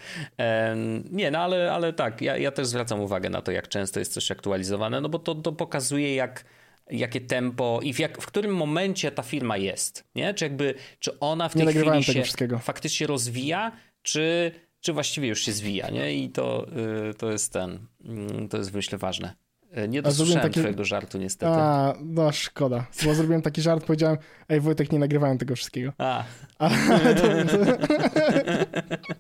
[1.10, 4.12] nie, no ale, ale tak, ja, ja też zwracam uwagę na to, jak często jest
[4.12, 6.44] coś aktualizowane, no bo to, to pokazuje, jak
[6.90, 10.34] jakie tempo i w, jak, w którym momencie ta firma jest, nie?
[10.34, 12.22] Czy jakby, czy ona w tej nie chwili się
[12.58, 13.72] faktycznie rozwija,
[14.02, 16.14] czy czy właściwie już się zwija, nie?
[16.14, 16.66] I to,
[17.10, 19.34] y, to jest ten, mm, to jest myślę ważne.
[19.78, 20.60] Y, nie dosłyszałem taki...
[20.60, 21.52] twojego żartu niestety.
[21.52, 25.92] A, no szkoda, bo zrobiłem taki żart, powiedziałem, ej Wojtek, nie nagrywałem tego wszystkiego.
[25.98, 26.24] A.
[26.58, 26.68] A
[27.14, 27.28] to...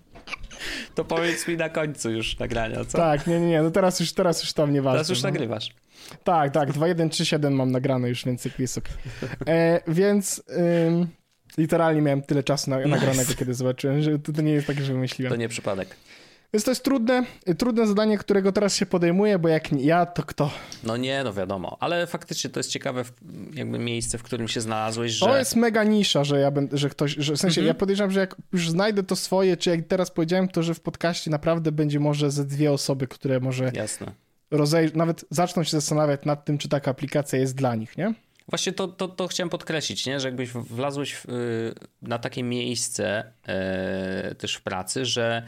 [1.04, 2.98] to powiedz mi na końcu już nagrania, co?
[2.98, 4.98] Tak, nie, nie, nie, no teraz już, teraz już tam nie ważne.
[4.98, 5.28] Teraz już no.
[5.28, 5.74] nagrywasz.
[6.24, 8.46] Tak, tak, 2.1.3.7 mam nagrane już, więc
[8.78, 8.84] ok.
[9.46, 10.42] E, więc...
[10.88, 11.06] Ym...
[11.58, 12.88] Literalnie miałem tyle czasu na, nice.
[12.88, 15.30] nagranego, kiedy zobaczyłem, że to, to nie jest tak, że wymyśliłem.
[15.32, 15.96] To nie przypadek.
[16.52, 17.24] Więc to jest trudne,
[17.58, 20.50] trudne zadanie, którego teraz się podejmuję, bo jak nie ja, to kto?
[20.84, 23.04] No nie, no wiadomo, ale faktycznie to jest ciekawe
[23.54, 25.26] jakby miejsce, w którym się znalazłeś, że...
[25.26, 28.20] To jest mega nisza, że ja będę, że ktoś, że w sensie ja podejrzewam, że
[28.20, 32.00] jak już znajdę to swoje, czy jak teraz powiedziałem, to że w podcaście naprawdę będzie
[32.00, 33.70] może ze dwie osoby, które może...
[33.74, 34.12] Jasne.
[34.50, 34.90] Rozej...
[34.94, 38.14] Nawet zaczną się zastanawiać nad tym, czy taka aplikacja jest dla nich, nie?
[38.48, 40.20] Właśnie to, to, to chciałem podkreślić, nie?
[40.20, 45.42] że jakbyś wlazłeś w, y, na takie miejsce e, też w pracy, że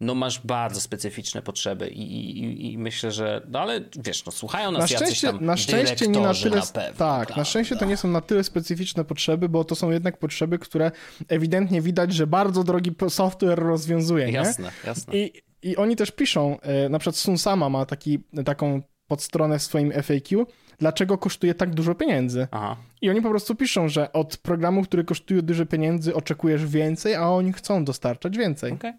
[0.00, 2.02] no masz bardzo specyficzne potrzeby i,
[2.40, 6.08] i, i, myślę, że no ale wiesz, no słuchają nas na szczęście, tam na szczęście
[6.08, 9.48] nie na tyle na pewno, Tak, na szczęście to nie są na tyle specyficzne potrzeby,
[9.48, 10.90] bo to są jednak potrzeby, które
[11.28, 14.30] ewidentnie widać, że bardzo drogi software rozwiązuje.
[14.30, 14.88] Jasne, nie?
[14.88, 15.16] jasne.
[15.16, 15.32] I,
[15.62, 20.46] I oni też piszą, e, na przykład Sunsama ma taki, taką podstronę w swoim FAQ,
[20.78, 22.48] dlaczego kosztuje tak dużo pieniędzy.
[22.50, 22.76] Aha.
[23.02, 27.28] I oni po prostu piszą, że od programu, który kosztuje dużo pieniędzy, oczekujesz więcej, a
[27.28, 28.72] oni chcą dostarczać więcej.
[28.72, 28.92] Okay.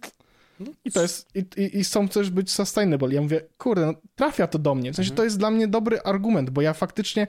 [0.86, 3.14] I to jest, i, i, i, chcą też być sustainable.
[3.14, 4.94] Ja mówię, kurde, no, trafia to do mnie.
[4.94, 5.18] W sensie mhm.
[5.18, 7.28] to jest dla mnie dobry argument, bo ja faktycznie,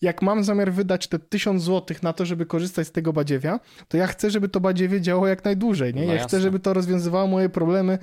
[0.00, 3.96] jak mam zamiar wydać te tysiąc złotych na to, żeby korzystać z tego badziewia, to
[3.96, 6.02] ja chcę, żeby to badziewie działało jak najdłużej, nie?
[6.02, 6.28] No ja jasne.
[6.28, 7.98] chcę, żeby to rozwiązywało moje problemy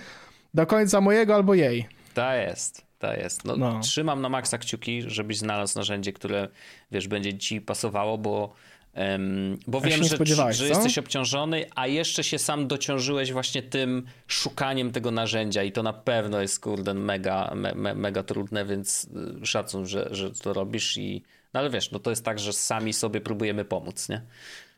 [0.53, 1.87] do końca mojego albo jej.
[2.13, 2.85] To jest.
[2.99, 3.45] To jest.
[3.45, 3.79] No, no.
[3.79, 6.47] Trzymam na maksa kciuki, żebyś znalazł narzędzie, które
[6.91, 8.53] wiesz, będzie ci pasowało, bo,
[8.95, 10.17] um, bo wiem, że,
[10.51, 15.83] że jesteś obciążony, a jeszcze się sam dociążyłeś właśnie tym szukaniem tego narzędzia i to
[15.83, 19.07] na pewno jest kurde mega, me, mega trudne, więc
[19.43, 22.53] y, szacun, że, że to robisz i no ale wiesz, no to jest tak, że
[22.53, 24.21] sami sobie próbujemy pomóc, nie?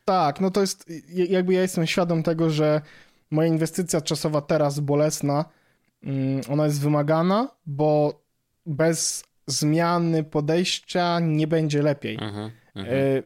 [0.04, 2.80] Tak, no to jest jakby ja jestem świadom tego, że
[3.30, 5.44] moja inwestycja czasowa teraz bolesna
[6.02, 8.22] Mm, ona jest wymagana, bo
[8.66, 12.18] bez zmiany podejścia nie będzie lepiej.
[12.18, 13.22] Uh-huh, uh-huh.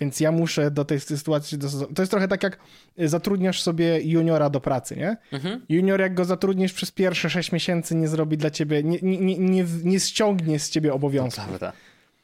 [0.00, 1.96] Więc ja muszę do tej sytuacji dostosować.
[1.96, 2.58] To jest trochę tak, jak
[2.98, 5.16] zatrudniasz sobie juniora do pracy, nie?
[5.32, 5.60] Uh-huh.
[5.68, 9.64] Junior, jak go zatrudnisz przez pierwsze 6 miesięcy, nie zrobi dla ciebie, nie, nie, nie,
[9.84, 11.44] nie ściągnie z ciebie obowiązków.
[11.44, 11.72] To prawda.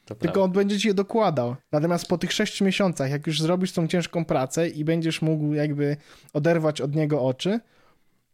[0.05, 0.41] To Tylko prawda.
[0.41, 1.55] on będzie ci je dokładał.
[1.71, 5.97] Natomiast po tych 6 miesiącach, jak już zrobisz tą ciężką pracę i będziesz mógł jakby
[6.33, 7.59] oderwać od niego oczy,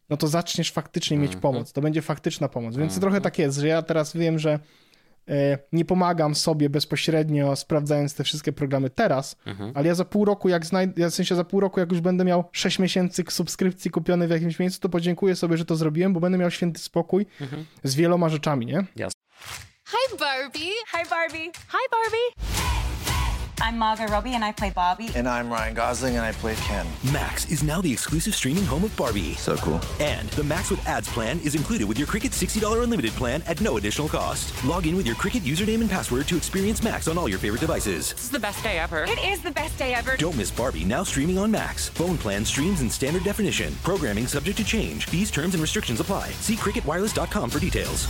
[0.10, 1.42] no to zaczniesz faktycznie mieć mhm.
[1.42, 1.74] pomoc.
[1.74, 2.76] To będzie faktyczna pomoc.
[2.76, 4.60] Więc trochę tak jest, że ja teraz wiem, że
[5.72, 9.72] nie pomagam sobie bezpośrednio sprawdzając te wszystkie programy teraz, mhm.
[9.76, 12.26] ale ja za pół roku, jak znajdę, w sensie za pół roku, jak już będę
[12.26, 16.20] miał 6 miesięcy subskrypcji kupiony w jakimś miejscu, to podziękuję sobie, że to zrobiłem, bo
[16.20, 17.66] będę miał święty spokój mhm.
[17.84, 18.86] z wieloma rzeczami, nie?
[18.96, 19.20] Jasne.
[19.88, 20.72] Hi Barbie!
[20.92, 21.52] Hi Barbie!
[21.70, 22.63] Hi Barbie!
[23.64, 25.08] I'm Margot Robbie and I play Barbie.
[25.16, 26.86] And I'm Ryan Gosling and I play Ken.
[27.14, 29.36] Max is now the exclusive streaming home of Barbie.
[29.36, 29.80] So cool.
[30.02, 33.62] And the Max with ads plan is included with your Cricket $60 unlimited plan at
[33.62, 34.54] no additional cost.
[34.66, 37.62] Log in with your Cricket username and password to experience Max on all your favorite
[37.62, 38.12] devices.
[38.12, 39.06] This is the best day ever.
[39.06, 40.18] It is the best day ever.
[40.18, 41.88] Don't miss Barbie now streaming on Max.
[41.88, 43.74] Phone plan streams in standard definition.
[43.82, 45.06] Programming subject to change.
[45.06, 46.32] Fees, terms, and restrictions apply.
[46.32, 48.08] See cricketwireless.com for details.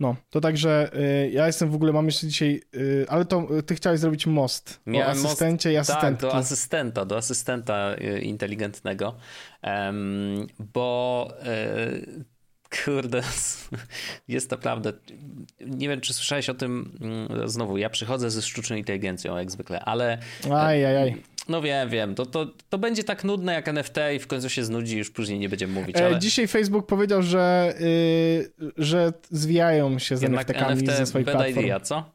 [0.00, 3.62] No, to także y, ja jestem w ogóle, mam jeszcze dzisiaj, y, ale to y,
[3.62, 6.22] ty chciałeś zrobić most Miałem o asystencie most, i asystentki.
[6.22, 9.16] Tak, do asystenta, do asystenta y, inteligentnego,
[9.62, 12.24] um, bo y,
[12.84, 13.22] kurde,
[14.28, 14.92] jest naprawdę,
[15.60, 19.80] nie wiem czy słyszałeś o tym, mm, znowu, ja przychodzę ze sztuczną inteligencją jak zwykle,
[19.80, 20.18] ale...
[20.50, 21.22] Aj, aj, aj.
[21.48, 22.14] No wiem, wiem.
[22.14, 25.38] To, to, to będzie tak nudne jak NFT i w końcu się znudzi już później
[25.38, 25.96] nie będziemy mówić.
[25.96, 26.18] E, ale...
[26.18, 27.74] Dzisiaj Facebook powiedział, że,
[28.58, 31.64] yy, że zwijają się z NFT-kami NFT ze swoich platform.
[31.64, 32.10] Idea, co?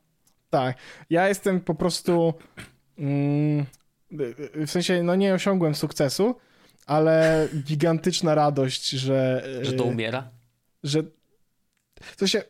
[0.50, 0.78] Tak.
[1.10, 2.34] Ja jestem po prostu...
[2.98, 3.66] Mm,
[4.56, 6.36] w sensie, no nie osiągłem sukcesu,
[6.86, 9.48] ale gigantyczna radość, że...
[9.62, 10.30] Że to umiera?
[10.84, 11.04] Że...
[12.02, 12.44] W sensie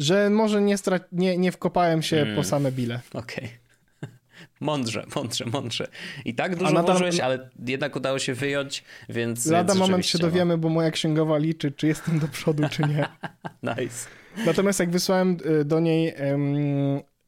[0.00, 2.36] że może nie, stra- nie, nie wkopałem się mm.
[2.36, 3.00] po same bile.
[3.14, 3.44] Okej.
[3.44, 4.10] Okay.
[4.60, 5.88] Mądrze, mądrze, mądrze.
[6.24, 6.84] I tak dużo nadal...
[6.84, 9.46] włożyłeś, ale jednak udało się wyjąć, więc...
[9.46, 10.28] Lada więc moment się no.
[10.28, 13.08] dowiemy, bo moja księgowa liczy, czy jestem do przodu, czy nie.
[13.78, 14.08] nice.
[14.46, 16.14] Natomiast jak wysłałem y, do niej,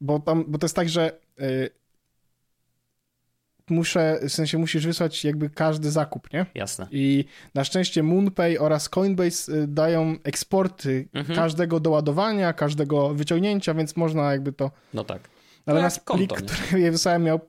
[0.01, 1.69] bo, tam, bo to jest tak, że y,
[3.73, 6.45] muszę, w sensie musisz wysłać jakby każdy zakup, nie?
[6.55, 6.87] Jasne.
[6.91, 11.39] I na szczęście MoonPay oraz Coinbase y, dają eksporty mhm.
[11.39, 14.71] każdego doładowania, każdego wyciągnięcia, więc można jakby to...
[14.93, 15.29] No tak.
[15.65, 17.39] Natomiast no plik, konto, który je wysłałem miał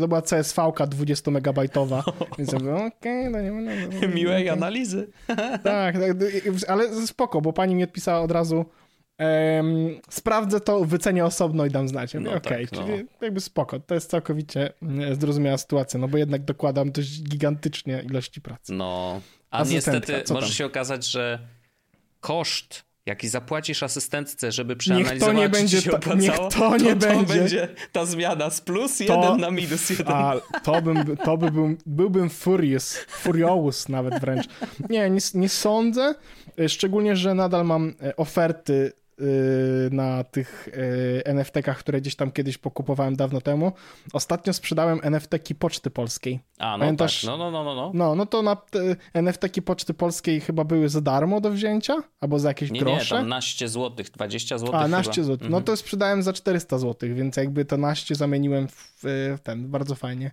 [0.00, 2.02] to była CSV-ka 20-megabajtowa,
[2.38, 3.60] więc ja mówię, okej, okay, no nie ma...
[3.60, 3.70] No,
[4.02, 4.52] no, Miłej okay.
[4.52, 5.10] analizy.
[5.64, 6.16] tak, tak,
[6.68, 8.64] ale spoko, bo pani mi odpisała od razu,
[9.18, 12.14] Um, sprawdzę to, wycenię osobno i dam znać.
[12.14, 13.08] No Okej, okay, tak, czyli no.
[13.20, 13.80] jakby spoko.
[13.80, 18.72] To jest całkowicie mm, zrozumiała sytuacja, no bo jednak dokładam dość gigantycznie ilości pracy.
[18.72, 19.20] No,
[19.50, 21.38] a niestety może się okazać, że
[22.20, 27.06] koszt jaki zapłacisz asystentce, żeby przeanalizować, niech to nie będzie, opłacało, niech to nie to,
[27.06, 27.34] będzie.
[27.34, 30.06] będzie ta zmiana z plus to, jeden na minus jeden.
[30.08, 34.46] A, to bym, to by był, byłbym furious, furious nawet wręcz.
[34.90, 36.14] Nie, nie, nie sądzę,
[36.68, 38.92] szczególnie, że nadal mam e, oferty
[39.90, 43.72] na tych y, NFT-kach, które gdzieś tam kiedyś pokupowałem dawno temu.
[44.12, 46.40] Ostatnio sprzedałem NFT-ki Poczty Polskiej.
[46.58, 47.20] A, no Pamiętasz?
[47.20, 47.90] tak, no, no, no, no.
[47.94, 48.56] No, no to na
[49.14, 53.14] NFT-ki Poczty Polskiej chyba były za darmo do wzięcia, albo za jakieś nie, grosze.
[53.14, 55.50] Nie, tam naście złotych, 20 złotych A, naście złotych.
[55.50, 55.64] No mhm.
[55.64, 60.30] to sprzedałem za 400 złotych, więc jakby to naście zamieniłem w, w ten, bardzo fajnie.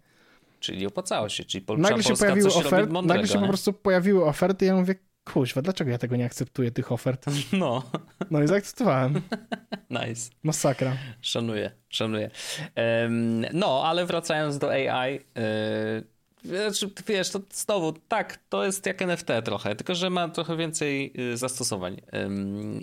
[0.59, 3.41] Czyli opłacało się, czyli nagle się pojawiły oferty, Nagle się nie?
[3.41, 4.95] po prostu pojawiły oferty i ja mówię,
[5.33, 7.25] kuźwa, dlaczego ja tego nie akceptuję, tych ofert?
[7.53, 7.83] No.
[8.31, 9.21] No i zaakceptowałem.
[9.89, 10.31] nice.
[10.43, 10.97] Masakra.
[11.21, 12.29] Szanuję, szanuję.
[13.03, 19.01] Um, no, ale wracając do AI, yy, znaczy, wiesz, to znowu, tak, to jest jak
[19.01, 22.01] NFT trochę, tylko że ma trochę więcej y, zastosowań.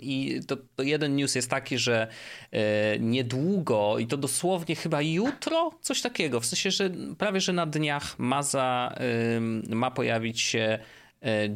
[0.01, 2.07] I to, to jeden news jest taki, że
[2.53, 2.57] y,
[2.99, 8.19] niedługo, i to dosłownie chyba jutro, coś takiego, w sensie, że prawie, że na dniach
[8.19, 8.95] ma, za,
[9.69, 10.79] ma pojawić się E,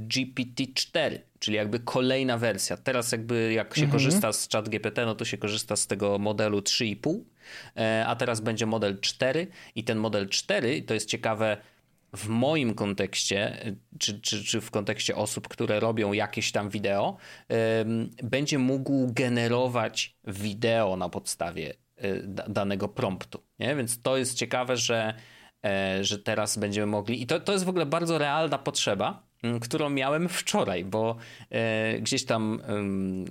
[0.08, 2.78] GPT-4, czyli jakby kolejna wersja.
[2.78, 3.92] Teraz jakby jak się mhm.
[3.92, 7.20] korzysta z ChatGPT, no to się korzysta z tego modelu 3,5,
[7.78, 11.58] e, a teraz będzie model 4 i ten model 4, to jest ciekawe,
[12.14, 13.58] w moim kontekście,
[14.00, 17.18] czy, czy, czy w kontekście osób, które robią jakieś tam wideo,
[18.24, 23.44] będzie mógł generować wideo na podstawie e, danego promptu.
[23.60, 23.76] Nie?
[23.76, 25.14] Więc to jest ciekawe, że,
[26.02, 27.22] że teraz będziemy mogli.
[27.22, 29.31] I to, to jest w ogóle bardzo realna potrzeba,
[29.62, 31.16] którą miałem wczoraj, bo
[31.50, 32.62] e, gdzieś tam,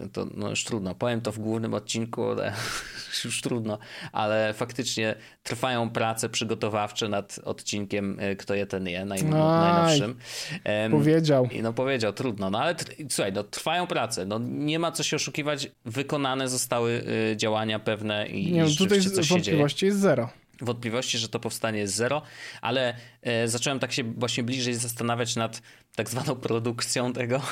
[0.02, 2.52] e, to no już trudno, powiem to w głównym odcinku, ale
[3.24, 3.78] już trudno,
[4.12, 10.16] ale faktycznie trwają prace przygotowawcze nad odcinkiem e, Kto je, ten je, naj, najnowszym.
[10.64, 11.48] E, powiedział.
[11.62, 12.74] No powiedział, trudno, no ale
[13.10, 18.26] słuchaj, no trwają prace, no nie ma co się oszukiwać, wykonane zostały e, działania pewne
[18.26, 22.22] i nie, tutaj coś wątpliwości jest zero wątpliwości, że to powstanie jest zero,
[22.60, 25.62] ale e, zacząłem tak się właśnie bliżej zastanawiać nad
[25.96, 27.40] tak zwaną produkcją tego.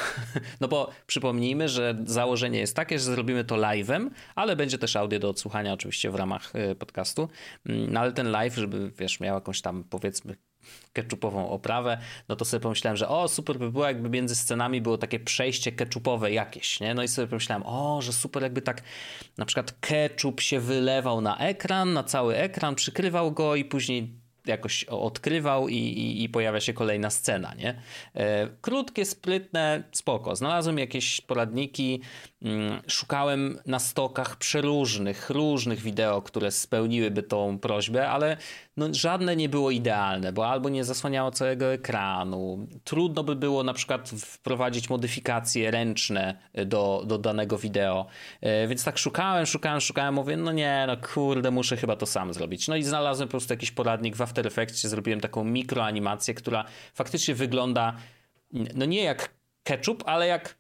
[0.61, 5.19] No bo przypomnijmy, że założenie jest takie, że zrobimy to live'em, ale będzie też audio
[5.19, 7.29] do odsłuchania oczywiście w ramach e, podcastu.
[7.67, 10.37] Mm, no ale ten live, żeby wiesz, miał jakąś tam powiedzmy
[10.93, 14.99] ketchupową oprawę, no to sobie pomyślałem, że o, super by było, jakby między scenami było
[14.99, 16.95] takie przejście ketchupowe jakieś, nie?
[16.95, 18.83] No i sobie pomyślałem, o, że super jakby tak
[19.39, 24.85] na przykład ketchup się wylewał na ekran, na cały ekran, przykrywał go i później jakoś
[24.85, 27.83] odkrywał i, i, i, pojawia się kolejna scena, nie?
[28.15, 30.37] E, krótkie, sprytne, spoko.
[30.37, 32.01] Znalazłem jakieś poradniki,
[32.87, 38.37] szukałem na stokach przeróżnych, różnych wideo, które spełniłyby tą prośbę, ale
[38.77, 43.75] no, żadne nie było idealne, bo albo nie zasłaniało całego ekranu, trudno by było na
[43.75, 48.07] przykład wprowadzić modyfikacje ręczne do, do danego wideo,
[48.41, 52.35] e, więc tak szukałem, szukałem, szukałem, mówię, no nie, no kurde, muszę chyba to sam
[52.35, 52.69] zrobić.
[52.69, 57.35] No i znalazłem po prostu jakiś poradnik w After Effects, zrobiłem taką mikroanimację, która faktycznie
[57.35, 57.97] wygląda
[58.75, 60.58] no nie jak ketchup, ale jak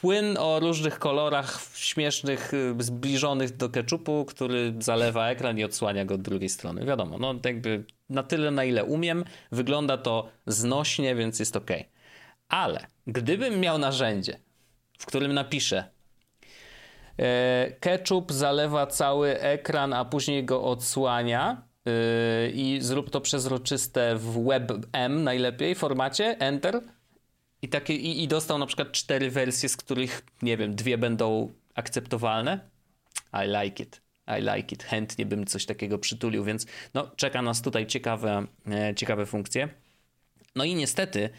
[0.00, 6.14] płyn o różnych kolorach śmiesznych, y, zbliżonych do ketchupu, który zalewa ekran i odsłania go
[6.14, 6.86] od drugiej strony.
[6.86, 11.70] Wiadomo, no jakby na tyle, na ile umiem, wygląda to znośnie, więc jest ok.
[12.48, 14.38] Ale gdybym miał narzędzie,
[14.98, 15.84] w którym napiszę
[17.18, 21.92] e, ketchup zalewa cały ekran, a później go odsłania yy,
[22.50, 26.80] i zrób to przezroczyste w WebM najlepiej formacie, enter,
[27.66, 31.52] i, takie, i, I dostał na przykład cztery wersje, z których, nie wiem, dwie będą
[31.74, 32.60] akceptowalne.
[33.32, 34.00] I like it.
[34.38, 34.84] I like it.
[34.84, 39.68] Chętnie bym coś takiego przytulił, więc no, czeka nas tutaj ciekawe, e, ciekawe funkcje.
[40.56, 41.30] No i niestety,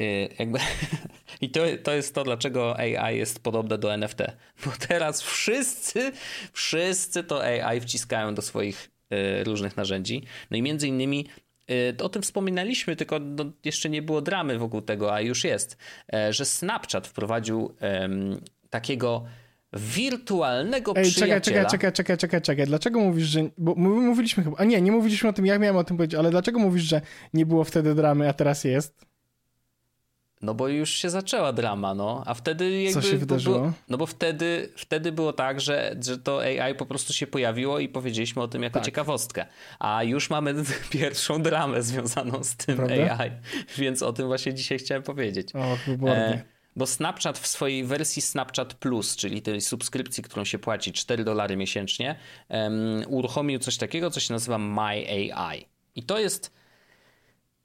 [0.00, 0.04] e,
[0.38, 0.58] jakby,
[1.40, 4.18] i to, to jest to, dlaczego AI jest podobne do NFT.
[4.64, 6.12] Bo teraz wszyscy,
[6.52, 10.22] wszyscy to AI wciskają do swoich e, różnych narzędzi.
[10.50, 11.26] No i między innymi
[12.02, 15.76] o tym wspominaliśmy, tylko no, jeszcze nie było dramy wokół tego, a już jest,
[16.14, 19.24] e, że Snapchat wprowadził um, takiego
[19.72, 21.40] wirtualnego Ej, przyjaciela.
[21.40, 22.66] Czekaj, czekaj, czekaj, czekaj, czekaj.
[22.66, 23.40] Dlaczego mówisz, że...
[23.58, 24.56] Bo mówiliśmy chyba...
[24.56, 27.00] A nie, nie mówiliśmy o tym, ja miałem o tym powiedzieć, ale dlaczego mówisz, że
[27.34, 29.06] nie było wtedy dramy, a teraz jest?
[30.44, 32.22] No bo już się zaczęła drama, no.
[32.26, 33.02] A wtedy jakby...
[33.02, 33.58] Co się wydarzyło?
[33.58, 37.78] Było, no bo wtedy, wtedy było tak, że, że to AI po prostu się pojawiło
[37.78, 38.84] i powiedzieliśmy o tym jako tak.
[38.84, 39.46] ciekawostkę.
[39.78, 40.54] A już mamy
[40.90, 43.18] pierwszą dramę związaną z tym Prawda?
[43.18, 43.30] AI.
[43.78, 45.48] Więc o tym właśnie dzisiaj chciałem powiedzieć.
[45.54, 46.16] O, wybornie.
[46.16, 51.24] E, bo Snapchat w swojej wersji Snapchat Plus, czyli tej subskrypcji, którą się płaci 4
[51.24, 52.16] dolary miesięcznie,
[52.48, 55.68] um, uruchomił coś takiego, co się nazywa My AI.
[55.94, 56.52] I to jest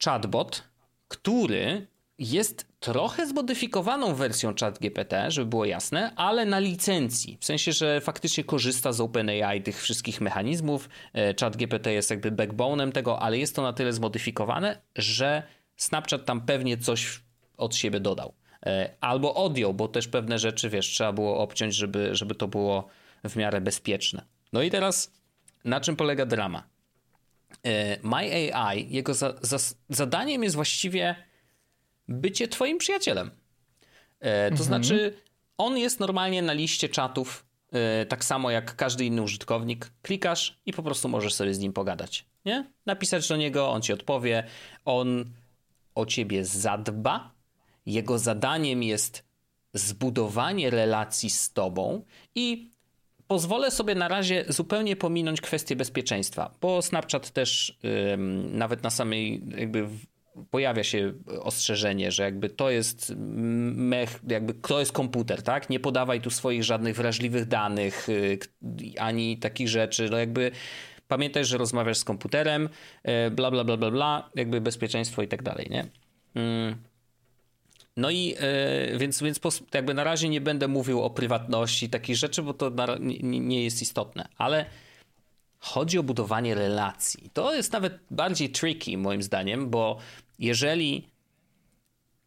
[0.03, 0.63] chatbot,
[1.07, 1.87] który
[2.19, 7.37] jest trochę zmodyfikowaną wersją ChatGPT, żeby było jasne, ale na licencji.
[7.41, 10.89] W sensie, że faktycznie korzysta z OpenAI tych wszystkich mechanizmów.
[11.13, 15.43] E, ChatGPT jest jakby backbone'em tego, ale jest to na tyle zmodyfikowane, że
[15.77, 17.21] Snapchat tam pewnie coś
[17.57, 18.33] od siebie dodał.
[18.65, 22.87] E, albo odjął, bo też pewne rzeczy, wiesz, trzeba było obciąć, żeby, żeby to było
[23.23, 24.25] w miarę bezpieczne.
[24.53, 25.11] No i teraz
[25.65, 26.63] na czym polega drama?
[27.65, 29.57] E, My AI, jego za, za,
[29.89, 31.15] zadaniem jest właściwie
[32.09, 33.31] bycie twoim przyjacielem.
[34.19, 34.63] E, to mhm.
[34.63, 35.13] znaczy,
[35.57, 39.91] on jest normalnie na liście czatów, e, tak samo jak każdy inny użytkownik.
[40.01, 42.25] Klikasz i po prostu możesz sobie z nim pogadać.
[42.45, 42.71] Nie?
[42.85, 44.43] Napisać do niego, on ci odpowie,
[44.85, 45.25] on
[45.95, 47.31] o ciebie zadba.
[47.85, 49.23] Jego zadaniem jest
[49.73, 52.03] zbudowanie relacji z tobą
[52.35, 52.71] i
[53.27, 57.79] pozwolę sobie na razie zupełnie pominąć kwestię bezpieczeństwa, bo Snapchat też
[58.51, 59.87] nawet na samej jakby
[60.51, 65.69] pojawia się ostrzeżenie, że jakby to jest mech, jakby to jest komputer, tak?
[65.69, 68.39] Nie podawaj tu swoich żadnych wrażliwych danych, y,
[68.97, 70.51] ani takich rzeczy, no jakby
[71.07, 72.69] pamiętaj, że rozmawiasz z komputerem,
[73.27, 75.85] y, bla, bla, bla, bla, bla, jakby bezpieczeństwo i tak dalej, nie?
[76.35, 76.75] Mm.
[77.97, 78.35] No i
[78.93, 79.39] y, więc, więc
[79.73, 82.71] jakby na razie nie będę mówił o prywatności takich rzeczy, bo to
[83.21, 84.65] nie jest istotne, ale
[85.59, 87.29] chodzi o budowanie relacji.
[87.33, 89.97] To jest nawet bardziej tricky moim zdaniem, bo
[90.39, 91.07] jeżeli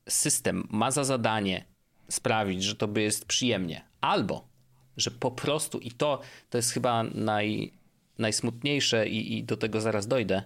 [0.09, 1.65] system ma za zadanie
[2.09, 4.49] sprawić, że to by jest przyjemnie, albo
[4.97, 6.21] że po prostu, i to,
[6.51, 7.73] to jest chyba naj,
[8.19, 10.43] najsmutniejsze, i, i do tego zaraz dojdę,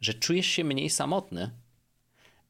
[0.00, 1.50] że czujesz się mniej samotny,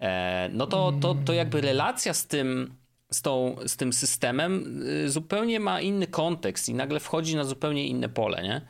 [0.00, 2.74] e, no to, to, to jakby relacja z tym,
[3.10, 7.86] z, tą, z tym systemem y, zupełnie ma inny kontekst i nagle wchodzi na zupełnie
[7.86, 8.60] inne pole, nie?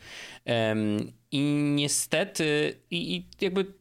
[1.31, 1.41] I
[1.75, 3.78] niestety, i, i jakby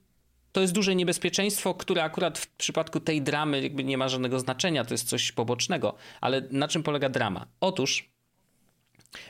[0.57, 4.85] to jest duże niebezpieczeństwo, które akurat w przypadku tej dramy jakby nie ma żadnego znaczenia,
[4.85, 5.95] to jest coś pobocznego.
[6.21, 7.47] Ale na czym polega drama?
[7.61, 8.09] Otóż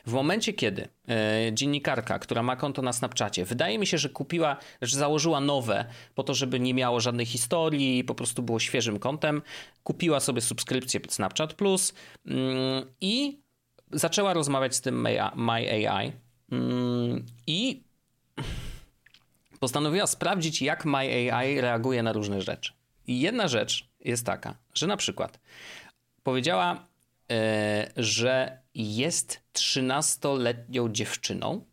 [0.06, 4.56] w momencie, kiedy e, dziennikarka, która ma konto na Snapchacie, wydaje mi się, że kupiła,
[4.82, 5.84] że założyła nowe
[6.14, 9.42] po to, żeby nie miało żadnej historii, po prostu było świeżym kontem,
[9.82, 11.94] kupiła sobie subskrypcję Snapchat Plus
[12.26, 13.40] mm, i
[13.92, 15.00] zaczęła rozmawiać z tym
[15.36, 16.12] My AI.
[16.52, 17.87] Mm, I
[19.60, 22.72] postanowiła sprawdzić, jak My AI reaguje na różne rzeczy.
[23.06, 25.40] I jedna rzecz jest taka, że na przykład
[26.22, 26.86] powiedziała,
[27.30, 31.64] e, że jest 13-letnią dziewczyną,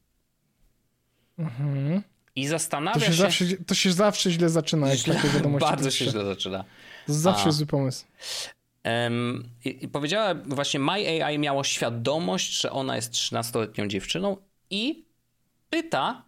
[1.39, 2.01] mhm.
[2.35, 3.13] I To zastanawia się, się...
[3.13, 6.63] zawsze, to się zawsze źle zaczyna, jak takie wiadomości bardzo się źle zaczyna.
[7.07, 7.51] To zawsze A.
[7.51, 8.05] zły pomysł.
[8.83, 10.91] Em, i, I powiedziała właśnie, My
[11.23, 14.37] AI miało świadomość, że ona jest 13-letnią dziewczyną
[14.69, 15.05] i
[15.69, 16.23] pyta,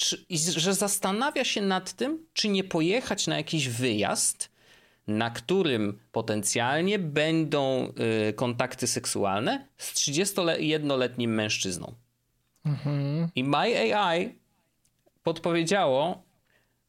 [0.00, 0.24] czy,
[0.56, 4.50] że zastanawia się nad tym, czy nie pojechać na jakiś wyjazd,
[5.06, 7.92] na którym potencjalnie będą
[8.28, 11.94] y, kontakty seksualne z 31-letnim mężczyzną.
[13.34, 14.38] I My AI
[15.22, 16.22] podpowiedziało,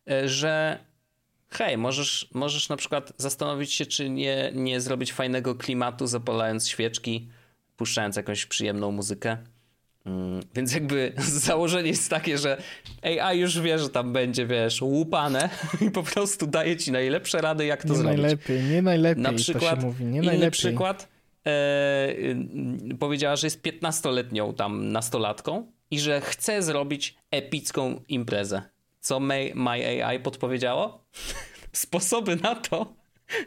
[0.09, 0.79] e, że
[1.49, 7.29] hej, możesz, możesz na przykład zastanowić się, czy nie, nie zrobić fajnego klimatu, zapalając świeczki,
[7.77, 9.37] puszczając jakąś przyjemną muzykę.
[10.05, 11.13] Mm, Więc jakby
[11.47, 12.61] założenie jest takie, że
[13.03, 15.49] AI już wie, że tam będzie, wiesz, łupane
[15.87, 18.21] i po prostu daje ci najlepsze rady, jak to Nie zrobić.
[18.21, 20.51] najlepiej, nie najlepiej Na to przykład, się mówi, nie inny najlepiej.
[20.51, 21.07] przykład,
[21.45, 22.09] e,
[22.91, 28.61] y, powiedziała, że jest 15-letnią tam nastolatką i że chce zrobić epicką imprezę.
[28.99, 29.69] Co My, My
[30.05, 31.03] AI podpowiedziało?
[31.73, 32.93] Sposoby na to,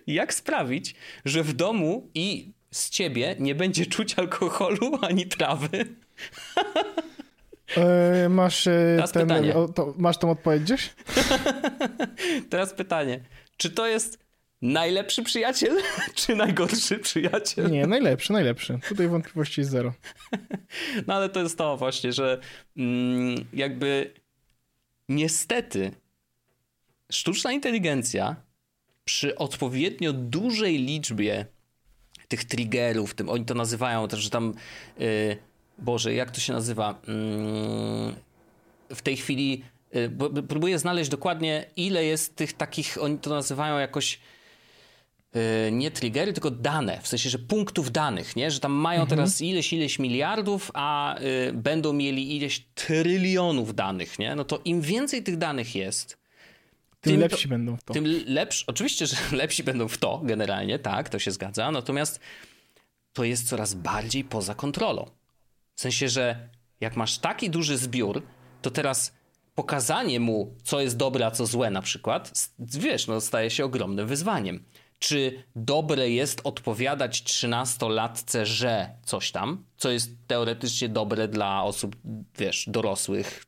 [0.06, 0.94] jak sprawić,
[1.24, 5.68] że w domu i z ciebie nie będzie czuć alkoholu ani trawy.
[7.76, 9.54] E, masz e, Teraz ten, pytanie.
[9.54, 10.94] o, to, masz tą odpowiedź gdzieś?
[12.50, 13.20] Teraz pytanie,
[13.56, 14.18] czy to jest
[14.62, 15.76] najlepszy przyjaciel,
[16.14, 17.70] czy najgorszy przyjaciel?
[17.70, 18.78] Nie, najlepszy, najlepszy.
[18.88, 19.92] Tutaj wątpliwości jest zero.
[21.06, 22.40] No ale to jest to właśnie, że
[22.76, 24.12] mm, jakby
[25.08, 25.92] niestety
[27.10, 28.36] sztuczna inteligencja
[29.04, 31.46] przy odpowiednio dużej liczbie
[32.28, 34.54] tych triggerów, tym oni to nazywają też, że tam
[35.00, 35.36] y,
[35.78, 37.00] Boże, jak to się nazywa?
[37.08, 38.14] Mm,
[38.94, 39.64] w tej chwili
[39.96, 40.10] y,
[40.48, 44.18] próbuję znaleźć dokładnie ile jest tych takich, oni to nazywają jakoś
[45.36, 48.50] y, nie triggery, tylko dane, w sensie, że punktów danych, nie?
[48.50, 54.34] Że tam mają teraz ileś, ileś miliardów, a y, będą mieli ileś trylionów danych, nie?
[54.34, 56.18] No to im więcej tych danych jest,
[57.00, 57.94] Tym Tym lepsi to- będą w to.
[57.94, 62.20] tym lepszy, oczywiście, że lepsi będą w to generalnie, tak, to się zgadza, natomiast
[63.12, 65.10] to jest coraz bardziej poza kontrolą.
[65.74, 66.48] W sensie, że
[66.80, 68.22] jak masz taki duży zbiór,
[68.62, 69.14] to teraz
[69.54, 74.06] pokazanie mu, co jest dobre, a co złe na przykład, wiesz, no staje się ogromnym
[74.06, 74.64] wyzwaniem.
[74.98, 81.96] Czy dobre jest odpowiadać 13-latce, że coś tam, co jest teoretycznie dobre dla osób,
[82.38, 83.44] wiesz, dorosłych,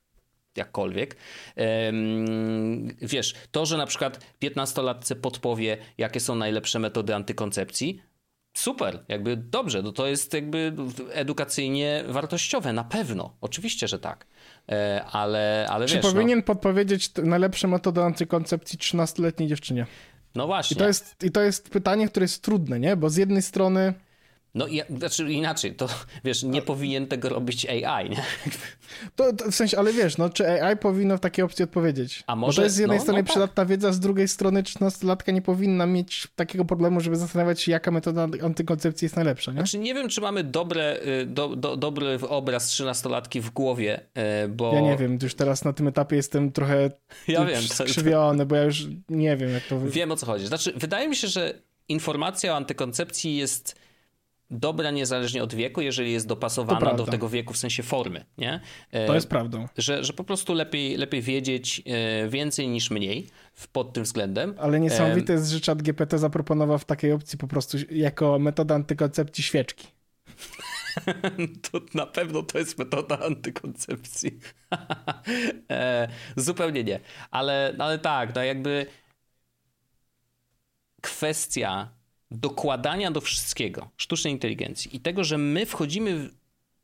[0.56, 1.16] jakkolwiek.
[3.02, 8.02] Wiesz, to, że na przykład 15-latce podpowie, jakie są najlepsze metody antykoncepcji,
[8.58, 10.72] super, jakby dobrze, no to jest jakby
[11.12, 14.26] edukacyjnie wartościowe, na pewno, oczywiście, że tak.
[14.68, 19.86] E, ale, ale Czy wiesz, powinien podpowiedzieć t- najlepsze metody antykoncepcji 13-letniej dziewczynie?
[20.34, 20.74] no, no właśnie.
[20.74, 22.96] I to, jest, I to jest pytanie, które jest trudne, nie?
[22.96, 23.94] Bo z jednej strony
[24.56, 25.88] No ja, znaczy inaczej, to
[26.24, 28.22] wiesz, nie powinien tego robić AI, nie?
[29.16, 32.24] To, to w sensie, ale wiesz, no, czy AI powinno w takiej opcji odpowiedzieć?
[32.26, 33.30] A Bo może- to jest z jednej no, strony no tak.
[33.30, 37.90] przydatna wiedza, z drugiej strony 13-latka nie powinna mieć takiego problemu, żeby zastanawiać się, jaka
[37.90, 39.58] metoda antykoncepcji jest najlepsza, nie?
[39.58, 44.00] Znaczy nie wiem, czy mamy dobre, y, do, do, dobry obraz 13-latki w głowie,
[44.44, 44.74] y, bo...
[44.74, 46.90] Ja nie wiem, już teraz na tym etapie jestem trochę
[47.28, 49.80] Ja wiem, to- skrzywiony, bo ja już nie wiem, jak to...
[49.80, 50.46] Wiem o co chodzi.
[50.46, 51.54] Znaczy, wydaje mi się, że
[51.88, 53.85] informacja o antykoncepcji jest
[54.50, 58.60] dobra niezależnie od wieku, jeżeli jest dopasowana do tego wieku w sensie formy, nie?
[58.90, 59.68] E, To jest prawdą.
[59.78, 63.30] Że, że po prostu lepiej, lepiej wiedzieć e, więcej niż mniej
[63.72, 64.54] pod tym względem.
[64.58, 69.44] Ale niesamowite jest, że czat GPT zaproponował w takiej opcji po prostu jako metoda antykoncepcji
[69.44, 69.86] świeczki.
[71.70, 74.38] To na pewno to jest metoda antykoncepcji.
[75.70, 77.00] e, zupełnie nie.
[77.30, 78.86] Ale, ale tak, no jakby
[81.02, 81.95] kwestia
[82.30, 86.30] dokładania do wszystkiego sztucznej inteligencji i tego, że my wchodzimy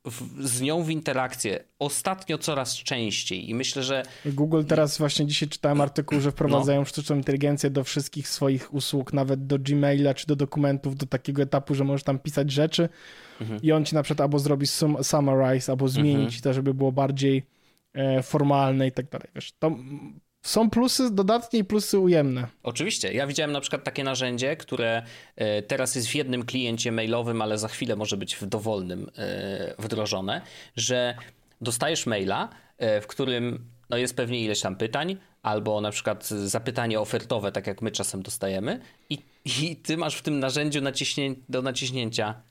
[0.05, 5.25] w, w, z nią w interakcję ostatnio coraz częściej i myślę, że Google teraz właśnie
[5.25, 6.85] dzisiaj czytałem artykuł, że wprowadzają No.
[6.85, 11.75] sztuczną inteligencję do wszystkich swoich usług, nawet do Gmaila czy do dokumentów, do takiego etapu,
[11.75, 12.89] że możesz tam pisać rzeczy
[13.41, 13.61] Mhm.
[13.61, 16.91] i on ci na przykład albo zrobi sum- summarize, albo zmieni ci to, żeby było
[16.91, 17.43] bardziej
[17.93, 19.27] e, formalne i tak dalej.
[19.35, 19.71] Wiesz, to
[20.43, 22.47] są plusy dodatnie i plusy ujemne.
[22.63, 23.13] Oczywiście.
[23.13, 25.03] Ja widziałem na przykład takie narzędzie, które
[25.35, 29.75] e, teraz jest w jednym kliencie mailowym, ale za chwilę może być w dowolnym e,
[29.79, 30.41] wdrożone,
[30.75, 31.17] że
[31.61, 36.99] dostajesz maila, e, w którym no jest pewnie ileś tam pytań, albo na przykład zapytanie
[36.99, 38.79] ofertowe, tak jak my czasem dostajemy,
[39.09, 42.41] i, i ty masz w tym narzędziu naciśnie, do naciśnięcia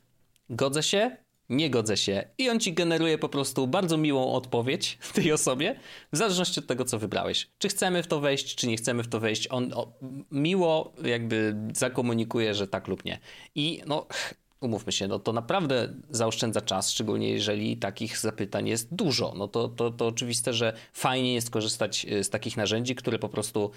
[0.51, 1.17] godzę się,
[1.53, 2.25] nie godzę się.
[2.39, 5.75] I on ci generuje po prostu bardzo miłą odpowiedź tej osobie,
[6.13, 7.49] w zależności od tego, co wybrałeś.
[7.59, 9.49] Czy chcemy w to wejść, czy nie chcemy w to wejść.
[9.51, 9.93] On o,
[10.31, 13.19] miło jakby zakomunikuje, że tak lub nie.
[13.55, 14.07] I no,
[14.61, 19.35] umówmy się, no to naprawdę zaoszczędza czas, szczególnie jeżeli takich zapytań jest dużo.
[19.37, 23.71] No to, to, to oczywiste, że fajnie jest korzystać z takich narzędzi, które po prostu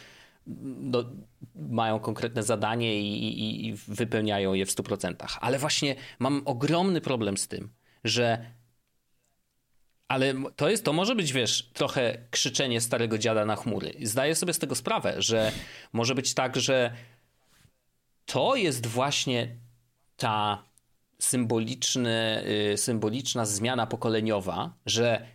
[0.47, 1.03] no,
[1.55, 5.37] mają konkretne zadanie i, i, i wypełniają je w 100%.
[5.41, 7.69] Ale właśnie mam ogromny problem z tym,
[8.03, 8.45] że
[10.07, 13.93] ale to jest, to może być, wiesz, trochę krzyczenie starego dziada na chmury.
[14.03, 15.51] Zdaję sobie z tego sprawę, że
[15.93, 16.93] może być tak, że
[18.25, 19.55] to jest właśnie
[20.17, 20.63] ta
[21.19, 22.43] symboliczny,
[22.73, 25.27] y, symboliczna zmiana pokoleniowa, że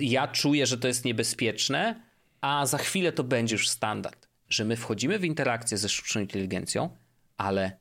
[0.00, 2.09] ja czuję, że to jest niebezpieczne,
[2.40, 6.96] a za chwilę to będzie już standard, że my wchodzimy w interakcję ze sztuczną inteligencją,
[7.36, 7.80] ale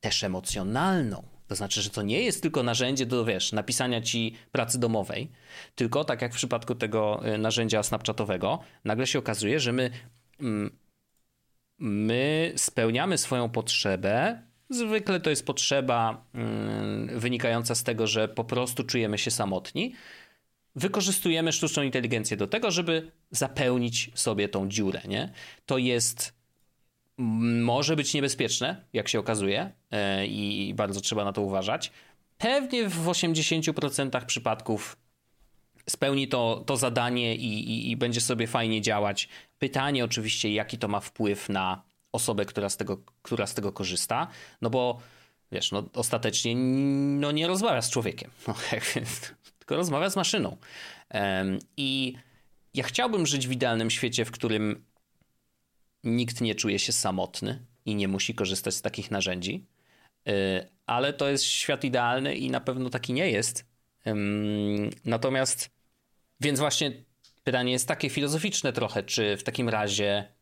[0.00, 1.34] też emocjonalną.
[1.46, 5.30] To znaczy, że to nie jest tylko narzędzie do, wiesz, napisania ci pracy domowej,
[5.74, 9.90] tylko tak jak w przypadku tego y, narzędzia snapchatowego, nagle się okazuje, że my,
[10.40, 10.78] mm,
[11.78, 14.42] my spełniamy swoją potrzebę.
[14.70, 19.94] Zwykle to jest potrzeba mm, wynikająca z tego, że po prostu czujemy się samotni.
[20.76, 25.00] Wykorzystujemy sztuczną inteligencję do tego, żeby zapełnić sobie tą dziurę.
[25.08, 25.32] Nie?
[25.66, 26.34] To jest
[27.18, 31.92] może być niebezpieczne, jak się okazuje, e, i bardzo trzeba na to uważać.
[32.38, 34.96] Pewnie w 80% przypadków
[35.90, 39.28] spełni to, to zadanie i, i, i, będzie sobie fajnie działać.
[39.58, 44.28] Pytanie oczywiście, jaki to ma wpływ na osobę, która z tego, która z tego korzysta,
[44.62, 44.98] no bo
[45.52, 48.54] wiesz, no ostatecznie no, nie rozmawia z człowiekiem, no,
[49.64, 50.56] tylko rozmawia z maszyną.
[51.76, 52.14] I
[52.74, 54.84] ja chciałbym żyć w idealnym świecie, w którym
[56.04, 59.66] nikt nie czuje się samotny i nie musi korzystać z takich narzędzi.
[60.28, 63.64] Y, ale to jest świat idealny i na pewno taki nie jest.
[65.04, 65.70] Natomiast,
[66.40, 67.04] więc właśnie
[67.44, 70.32] pytanie jest takie filozoficzne trochę, czy w takim razie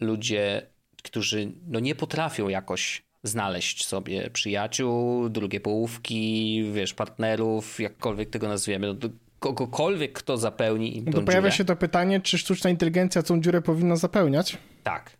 [0.00, 0.66] ludzie,
[1.02, 8.86] którzy no nie potrafią jakoś znaleźć sobie przyjaciół, drugie połówki, wiesz, partnerów, jakkolwiek tego nazwiemy,
[8.86, 9.08] no
[9.38, 13.62] kogokolwiek, kto zapełni im tą to pojawia się to pytanie, czy sztuczna inteligencja tą dziurę
[13.62, 14.58] powinna zapełniać?
[14.82, 15.16] Tak.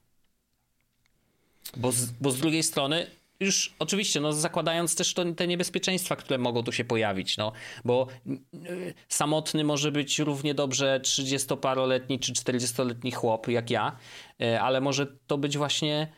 [1.77, 3.07] Bo z, bo z drugiej strony
[3.41, 7.53] już oczywiście, no zakładając też to, te niebezpieczeństwa, które mogą tu się pojawić, no,
[7.85, 13.97] bo y, samotny może być równie dobrze 30-paroletni czy 40-letni chłop jak ja,
[14.43, 16.13] y, ale może to być właśnie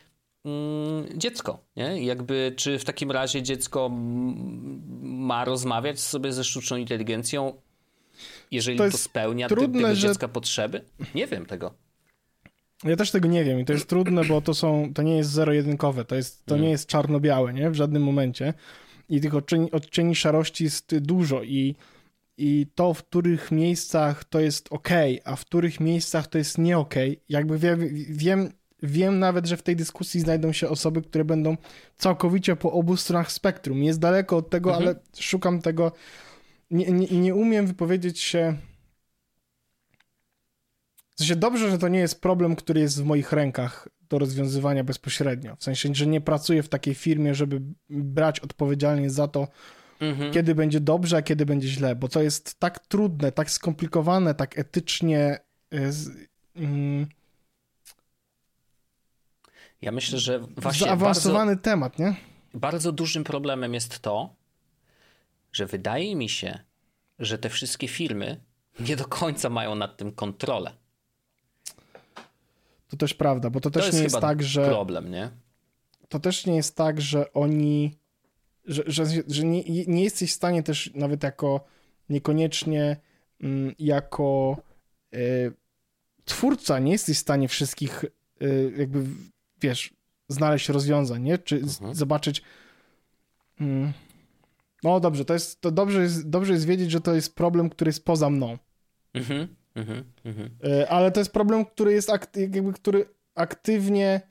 [1.15, 2.05] dziecko, nie?
[2.05, 3.89] Jakby, czy w takim razie dziecko
[5.01, 7.53] ma rozmawiać sobie ze sztuczną inteligencją
[8.51, 10.33] jeżeli to, to spełnia trudne, tego dziecka że...
[10.33, 10.81] potrzeby?
[11.15, 11.73] Nie wiem tego.
[12.83, 15.29] Ja też tego nie wiem i to jest trudne, bo to są, to nie jest
[15.29, 16.65] zero-jedynkowe, to, jest, to mm.
[16.65, 17.69] nie jest czarno-białe, nie?
[17.69, 18.53] W żadnym momencie.
[19.09, 21.75] I tych odcieni, odcieni szarości jest dużo i,
[22.37, 24.89] i to, w których miejscach to jest ok,
[25.25, 26.95] a w których miejscach to jest nie ok.
[27.29, 27.79] Jakby wiem,
[28.09, 28.49] wiem,
[28.83, 31.57] wiem nawet, że w tej dyskusji znajdą się osoby, które będą
[31.97, 33.83] całkowicie po obu stronach spektrum.
[33.83, 34.87] Jest daleko od tego, mhm.
[34.87, 35.91] ale szukam tego
[36.71, 38.57] nie, nie, nie umiem wypowiedzieć się.
[41.15, 44.83] W sensie dobrze, że to nie jest problem, który jest w moich rękach do rozwiązywania
[44.83, 45.55] bezpośrednio.
[45.55, 49.47] W sensie, że nie pracuję w takiej firmie, żeby brać odpowiedzialność za to,
[49.99, 50.33] mhm.
[50.33, 54.57] kiedy będzie dobrze, a kiedy będzie źle, bo to jest tak trudne, tak skomplikowane, tak
[54.57, 55.39] etycznie.
[56.55, 57.07] mm,
[59.81, 60.87] ja myślę, że właśnie.
[60.87, 62.15] Zaawansowany bardzo, temat, nie?
[62.53, 64.35] Bardzo dużym problemem jest to,
[65.51, 66.59] że wydaje mi się,
[67.19, 68.43] że te wszystkie firmy
[68.79, 70.71] nie do końca mają nad tym kontrolę.
[72.87, 74.65] To też prawda, bo to, to też jest nie jest tak, że.
[74.65, 75.29] Problem, nie?
[76.09, 77.99] To też nie jest tak, że oni.
[78.65, 81.65] Że, że, że nie, nie jesteś w stanie też nawet jako
[82.09, 82.97] niekoniecznie
[83.41, 84.57] mm, jako
[85.13, 85.53] y,
[86.25, 88.05] twórca nie jesteś w stanie wszystkich
[88.41, 89.05] y, jakby
[89.61, 89.93] wiesz,
[90.27, 91.37] znaleźć rozwiązań, nie?
[91.37, 91.95] Czy mhm.
[91.95, 92.41] zobaczyć.
[93.61, 93.93] Mm,
[94.83, 97.89] no dobrze, to jest, to dobrze jest, dobrze jest wiedzieć, że to jest problem, który
[97.89, 98.57] jest poza mną.
[99.13, 100.49] Mhm, mhm, mhm.
[100.63, 103.05] E, ale to jest problem, który jest jakby, który
[103.35, 104.21] aktywnie.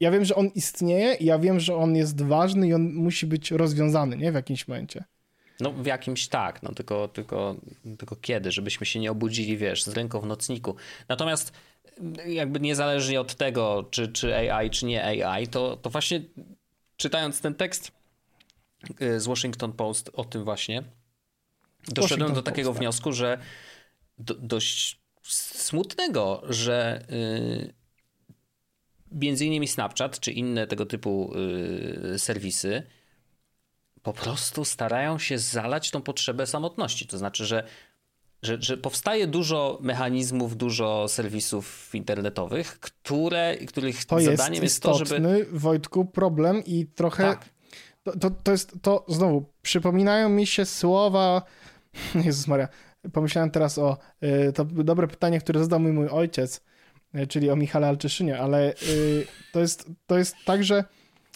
[0.00, 3.50] Ja wiem, że on istnieje, ja wiem, że on jest ważny i on musi być
[3.50, 4.32] rozwiązany, nie?
[4.32, 5.04] W jakimś momencie.
[5.60, 7.56] No w jakimś tak, no tylko, tylko,
[7.98, 10.76] tylko kiedy, żebyśmy się nie obudzili, wiesz, z ręką w nocniku.
[11.08, 11.52] Natomiast
[12.26, 16.22] jakby niezależnie od tego, czy, czy AI, czy nie AI, to, to właśnie
[16.96, 17.92] czytając ten tekst,
[19.02, 20.82] Y, z Washington Post o tym właśnie.
[21.88, 22.82] Doszedłem Washington do takiego Post, tak.
[22.82, 23.38] wniosku, że
[24.18, 27.74] do, dość smutnego, że yy,
[29.12, 31.32] między innymi Snapchat czy inne tego typu
[32.02, 32.82] yy, serwisy
[34.02, 37.06] po prostu starają się zalać tą potrzebę samotności.
[37.06, 37.66] To znaczy, że
[38.44, 45.04] że, że powstaje dużo mechanizmów, dużo serwisów internetowych, które, których to zadaniem jest, jest to,
[45.04, 45.46] żeby...
[45.52, 47.22] Wojtku, problem i trochę...
[47.22, 47.48] Tak.
[48.02, 51.42] to, to, to jest, to znowu, przypominają mi się słowa,
[52.24, 52.68] Jezus Maria,
[53.12, 56.60] pomyślałem teraz o, y, to dobre pytanie, które zadał mi mój ojciec,
[57.14, 60.84] y, czyli o Michale Alczyszynie, ale y, to jest, to jest tak, że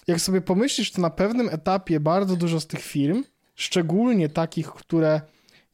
[0.07, 5.21] jak sobie pomyślisz, to na pewnym etapie bardzo dużo z tych firm, szczególnie takich, które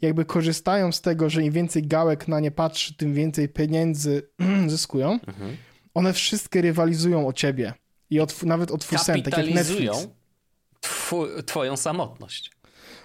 [0.00, 4.28] jakby korzystają z tego, że im więcej gałek na nie patrzy, tym więcej pieniędzy
[4.66, 5.56] zyskują, mhm.
[5.94, 7.74] one wszystkie rywalizują o ciebie
[8.10, 10.08] i od, nawet o twój sen, tak jak Netflix.
[11.46, 12.50] twoją samotność.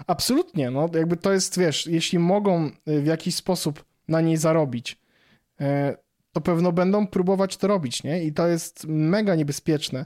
[0.08, 4.98] Absolutnie, no jakby to jest, wiesz, jeśli mogą y, w jakiś sposób na niej zarobić,
[5.62, 5.66] y,
[6.34, 8.24] to pewno będą próbować to robić, nie?
[8.24, 10.06] I to jest mega niebezpieczne.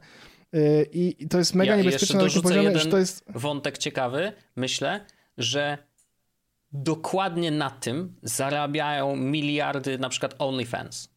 [0.55, 3.23] Y, I to jest mega ja niebezpieczne na takim poziomie, że to jest...
[3.29, 5.05] wątek ciekawy, myślę,
[5.37, 5.77] że
[6.73, 11.09] dokładnie na tym zarabiają miliardy na przykład OnlyFans.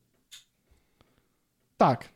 [1.76, 2.09] Tak.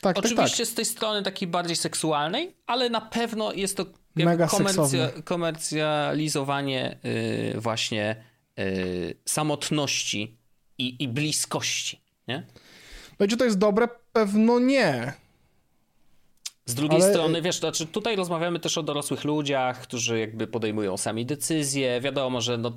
[0.00, 3.86] tak, tak Oczywiście tak, z tej strony takiej bardziej seksualnej, ale na pewno jest to
[4.16, 8.24] Mega komercja, komercjalizowanie yy, właśnie
[8.56, 10.38] yy, samotności
[10.78, 12.46] i, i bliskości, nie?
[13.20, 13.88] No czy to jest dobre?
[14.12, 15.12] Pewno nie.
[16.66, 17.10] Z drugiej Ale...
[17.10, 22.00] strony, wiesz, znaczy tutaj rozmawiamy też o dorosłych ludziach, którzy jakby podejmują sami decyzje.
[22.00, 22.72] Wiadomo, że no,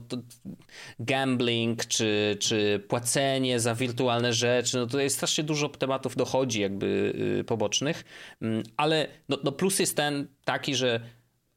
[0.99, 7.43] gambling czy, czy płacenie za wirtualne rzeczy, no tutaj strasznie dużo tematów dochodzi jakby yy,
[7.43, 8.03] pobocznych,
[8.41, 10.99] yy, ale no, no plus jest ten taki, że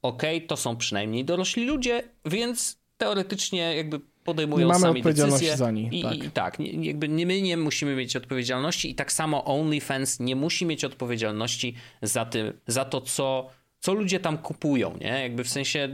[0.03, 4.01] okej, okay, to są przynajmniej dorośli ludzie, więc teoretycznie jakby
[4.31, 5.57] podejmują mamy sami odpowiedzialność decyzje.
[5.57, 5.93] za nich.
[5.93, 9.45] I tak, i tak nie, jakby nie, my nie musimy mieć odpowiedzialności i tak samo
[9.45, 13.51] OnlyFans nie musi mieć odpowiedzialności za, tym, za to, co,
[13.81, 15.23] co ludzie tam kupują, nie?
[15.23, 15.89] Jakby w sensie,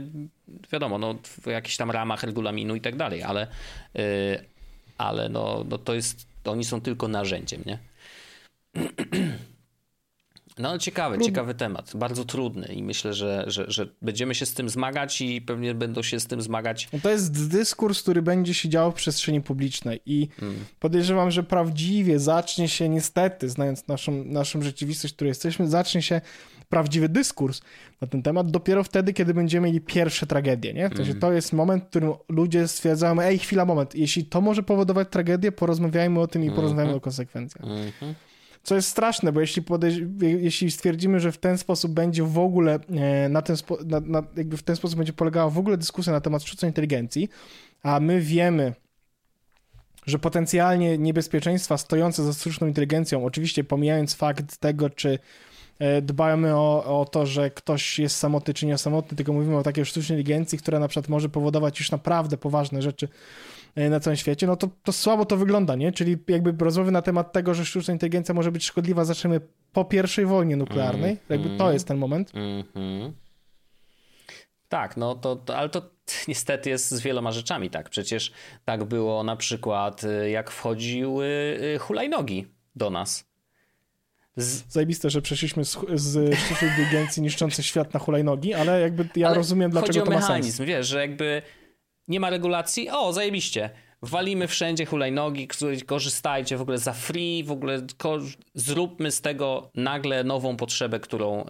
[0.71, 3.47] wiadomo, no, w jakichś tam ramach regulaminu i tak dalej, ale,
[3.93, 4.03] yy,
[4.97, 7.79] ale no, no to jest, oni są tylko narzędziem, nie?
[10.59, 14.69] No ciekawy, ciekawy temat, bardzo trudny i myślę, że, że, że będziemy się z tym
[14.69, 16.89] zmagać i pewnie będą się z tym zmagać.
[16.93, 20.65] No to jest dyskurs, który będzie się działo w przestrzeni publicznej i hmm.
[20.79, 26.21] podejrzewam, że prawdziwie zacznie się niestety, znając naszą, naszą rzeczywistość, w której jesteśmy, zacznie się
[26.69, 27.61] prawdziwy dyskurs
[28.01, 30.89] na ten temat dopiero wtedy, kiedy będziemy mieli pierwsze tragedie, nie?
[30.89, 31.21] W sensie mm.
[31.21, 35.51] to jest moment, w którym ludzie stwierdzają, ej, chwila, moment, jeśli to może powodować tragedię,
[35.51, 36.97] porozmawiajmy o tym i porozmawiajmy mm -hmm.
[36.97, 37.65] o konsekwencjach.
[37.65, 38.26] Mm -hmm.
[38.67, 39.63] Co jest straszne, bo jeśli,
[40.21, 43.55] jeśli stwierdzimy, że w ten sposób będzie w ogóle, e, na ten
[43.85, 47.29] na, na, jakby w ten sposób będzie polegała w ogóle dyskusja na temat sztucznej inteligencji,
[47.83, 48.73] a my wiemy,
[50.05, 55.19] że potencjalnie niebezpieczeństwa stojące za sztuczną inteligencją, oczywiście pomijając fakt tego, czy
[55.79, 59.63] e, dbamy o, o to, że ktoś jest samotny czy nie samotny, tylko mówimy o
[59.63, 63.07] takiej sztucznej inteligencji, która na przykład może powodować już naprawdę poważne rzeczy
[63.77, 65.91] na całym świecie, no to, to słabo to wygląda, nie?
[65.91, 69.41] Czyli jakby rozmowy na temat tego, że sztuczna inteligencja może być szkodliwa, zaczniemy
[69.73, 71.11] po pierwszej wojnie nuklearnej.
[71.11, 72.31] Mm, jakby mm, to jest ten moment.
[72.35, 73.13] Mm,
[74.69, 75.89] tak, no to, to, ale to
[76.27, 77.89] niestety jest z wieloma rzeczami tak.
[77.89, 78.31] Przecież
[78.65, 81.25] tak było na przykład, y, jak wchodziły
[81.75, 83.27] y, hulajnogi do nas.
[84.37, 84.63] Z...
[84.73, 89.35] Zajebiste, że przeszliśmy z, z sztucznej inteligencji niszczącej świat na hulajnogi, ale jakby ja ale
[89.35, 90.29] rozumiem, dlaczego to ma sens.
[90.29, 91.41] mechanizm, wiesz, że jakby
[92.07, 93.69] nie ma regulacji, o, zajebiście.
[94.01, 95.47] Walimy wszędzie hulajnogi,
[95.85, 97.81] korzystajcie w ogóle za free, w ogóle
[98.53, 101.45] zróbmy z tego nagle nową potrzebę, którą,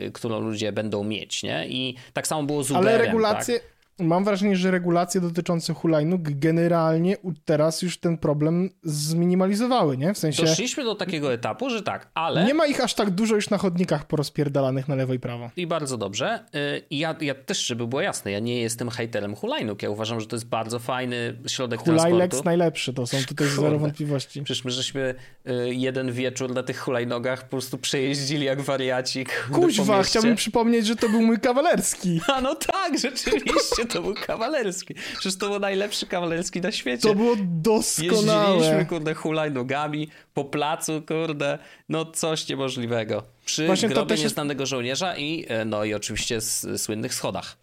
[0.00, 1.66] yy, którą ludzie będą mieć, nie?
[1.68, 2.88] I tak samo było z Uberem.
[2.88, 3.77] Ale regulacje, tak?
[3.98, 10.14] Mam wrażenie, że regulacje dotyczące hulajnóg generalnie teraz już ten problem zminimalizowały, nie?
[10.14, 10.42] W sensie...
[10.42, 12.44] Doszliśmy do takiego etapu, że tak, ale...
[12.44, 15.50] Nie ma ich aż tak dużo już na chodnikach porozpierdalanych na lewo i prawo.
[15.56, 16.44] I bardzo dobrze.
[16.54, 19.82] Y, I ja, ja też, żeby było jasne, ja nie jestem hejterem hulajnóg.
[19.82, 22.44] Ja uważam, że to jest bardzo fajny środek Hulajlex transportu.
[22.44, 23.62] najlepszy, to są tutaj Kurde.
[23.62, 24.42] zero wątpliwości.
[24.42, 25.14] Przecież my żeśmy
[25.48, 29.26] y, jeden wieczór na tych hulajnogach po prostu przejeździli jak wariaci.
[29.52, 32.20] Kuźwa, chciałbym przypomnieć, że to był mój kawalerski.
[32.34, 34.94] A no tak, rzeczywiście to był kawalerski.
[34.94, 37.08] Przecież to był najlepszy kawalerski na świecie.
[37.08, 38.56] To było doskonałe.
[38.56, 41.58] Jeździliśmy, kurde, hulajnogami po placu, kurde,
[41.88, 43.22] no coś niemożliwego.
[43.44, 44.70] Przy Właśnie grobie to nieznanego jest...
[44.70, 47.56] żołnierza i, e, no i oczywiście z, słynnych schodach.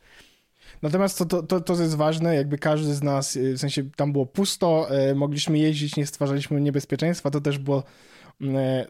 [0.82, 4.26] Natomiast to, to, to, jest ważne, jakby każdy z nas, e, w sensie tam było
[4.26, 7.84] pusto, e, mogliśmy jeździć, nie stwarzaliśmy niebezpieczeństwa, to też było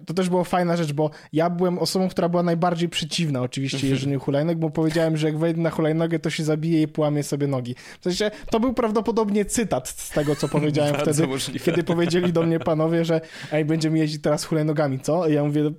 [0.05, 3.91] to też była fajna rzecz, bo ja byłem osobą, która była najbardziej przeciwna oczywiście mhm.
[3.91, 7.47] jeżdżeniu hulajnog, bo powiedziałem, że jak wejdę na hulajnogę, to się zabije i połamie sobie
[7.47, 7.75] nogi.
[7.99, 11.65] W sensie, to był prawdopodobnie cytat z tego, co powiedziałem wtedy, możliwe.
[11.65, 13.21] kiedy powiedzieli do mnie panowie, że
[13.51, 15.27] ej, będziemy jeździć teraz hulajnogami, co?
[15.27, 15.71] I ja mówię,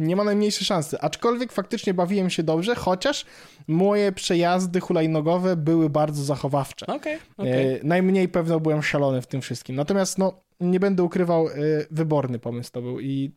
[0.00, 1.00] nie ma najmniejszej szansy.
[1.00, 3.26] Aczkolwiek faktycznie bawiłem się dobrze, chociaż
[3.68, 6.86] moje przejazdy hulajnogowe były bardzo zachowawcze.
[6.86, 7.52] Okay, okay.
[7.52, 9.76] E, najmniej pewno byłem szalony w tym wszystkim.
[9.76, 11.52] Natomiast no, nie będę ukrywał, e,
[11.90, 13.32] wyborny pomysł to był i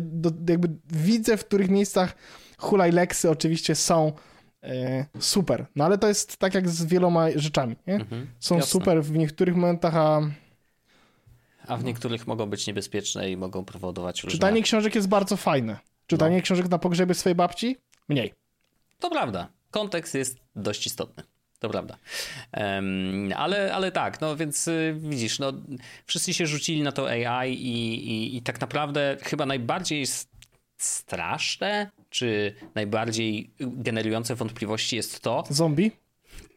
[0.00, 2.14] do, jakby widzę, w których miejscach
[2.58, 4.12] hulajleksy oczywiście są
[4.62, 5.66] e, super.
[5.76, 7.76] No ale to jest tak jak z wieloma rzeczami.
[7.86, 8.70] Mhm, Są jasne.
[8.70, 10.20] super w niektórych momentach, a
[11.66, 14.32] A w niektórych mogą być niebezpieczne i mogą powodować różne...
[14.36, 15.78] czytanie książek jest bardzo fajne.
[16.06, 16.42] Czytanie No.
[16.42, 17.76] książek na pogrzebie swojej babci?
[18.08, 18.34] Mniej.
[18.98, 19.48] To prawda.
[19.70, 21.22] Kontekst jest dość istotny.
[21.58, 21.96] To prawda.
[22.52, 25.52] Em, ale, ale tak, no więc y, widzisz, no,
[26.06, 30.06] wszyscy się rzucili na to AI i, i, i tak naprawdę chyba najbardziej
[30.78, 35.90] straszne, czy najbardziej generujące wątpliwości jest to, Zombie?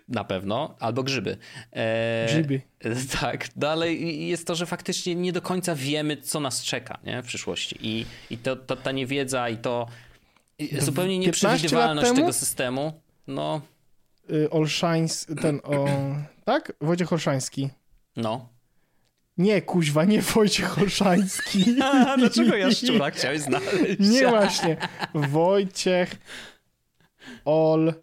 [0.07, 1.37] na pewno, albo grzyby.
[1.71, 2.61] E, Grzyby.
[3.21, 7.23] Tak, dalej jest to, że faktycznie nie do końca wiemy, co nas czeka nie?
[7.23, 7.77] w przyszłości.
[7.81, 9.87] I, i to, to, ta niewiedza i to
[10.59, 13.61] i zupełnie 15 lat nieprzewidywalność tego systemu, no,
[14.31, 15.85] Y, Olszańs, ten o...
[16.45, 16.73] Tak?
[16.81, 17.69] Wojciech Olszański.
[18.15, 18.49] no.
[19.37, 21.75] Nie, kuźwa, nie Wojciech Olszański.
[21.83, 23.99] A, dlaczego jaszczura chciałeś znaleźć?
[23.99, 24.77] Nie właśnie.
[25.13, 26.15] Wojciech
[27.45, 27.93] Ol...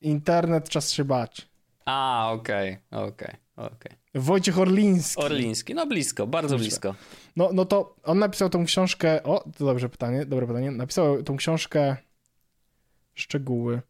[0.00, 1.48] Internet czas się bać.
[1.84, 3.92] A, okej, okej, okej.
[4.14, 5.22] Wojciech Orliński.
[5.22, 6.94] Orliński, no blisko, bardzo blisko.
[7.36, 9.22] No, no to on napisał tą książkę.
[9.22, 10.70] O, to dobrze pytanie, dobre pytanie.
[10.70, 11.96] Napisał tą książkę.
[13.14, 13.80] Szczegóły.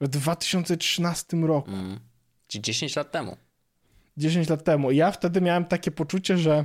[0.00, 2.00] W 2013 roku, Mm.
[2.48, 3.36] Ci 10 lat temu.
[4.16, 4.90] 10 lat temu.
[4.90, 6.64] I ja wtedy miałem takie poczucie, że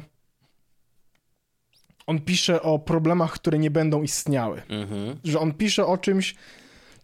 [2.08, 4.62] on pisze o problemach, które nie będą istniały.
[4.70, 5.20] Mhm.
[5.24, 6.36] Że on pisze o czymś,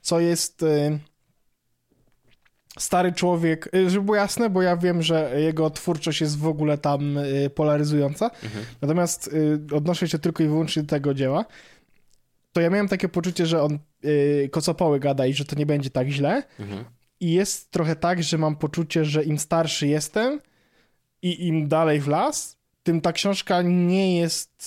[0.01, 0.63] co jest.
[0.63, 0.99] y,
[2.79, 6.77] Stary człowiek, y, żeby było jasne, bo ja wiem, że jego twórczość jest w ogóle
[6.77, 8.31] tam y, polaryzująca.
[8.81, 11.45] Natomiast y, odnoszę się tylko i wyłącznie do tego dzieła.
[12.57, 15.89] To ja miałem takie poczucie, że on y, kocopoły gada i że to nie będzie
[15.89, 16.43] tak źle.
[16.59, 16.85] Mhm.
[17.19, 20.41] I jest trochę tak, że mam poczucie, że im starszy jestem
[21.21, 24.63] i im dalej w las, tym ta książka nie jest.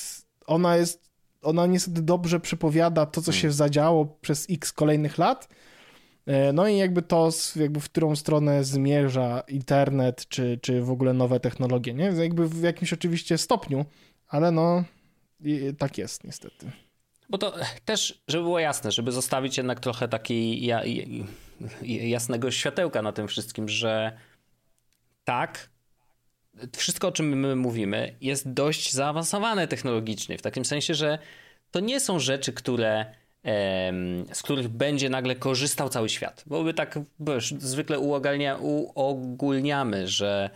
[0.46, 1.10] Ona jest.
[1.42, 5.48] Ona niestety dobrze przepowiada to, co się zadziało przez x kolejnych lat.
[6.26, 11.12] E, No i jakby to, jakby w którą stronę zmierza internet, czy, czy w ogóle
[11.12, 12.04] nowe technologie, nie?
[12.04, 13.84] Jakby w jakimś oczywiście stopniu,
[14.28, 14.84] ale no
[15.78, 16.70] tak jest niestety.
[17.30, 17.54] Bo to
[17.84, 21.04] też, żeby było jasne, żeby zostawić jednak trochę takiej ja, ja-
[21.82, 24.18] jasnego światełka na tym wszystkim, że
[25.24, 25.70] tak,
[26.76, 31.18] wszystko o czym my mówimy jest dość zaawansowane technologicznie, w takim sensie, że
[31.70, 33.20] to nie są rzeczy, które
[34.32, 36.44] z których będzie nagle korzystał cały świat.
[36.46, 36.98] Bo my tak
[37.58, 37.98] zwykle
[38.94, 40.50] uogólniamy, że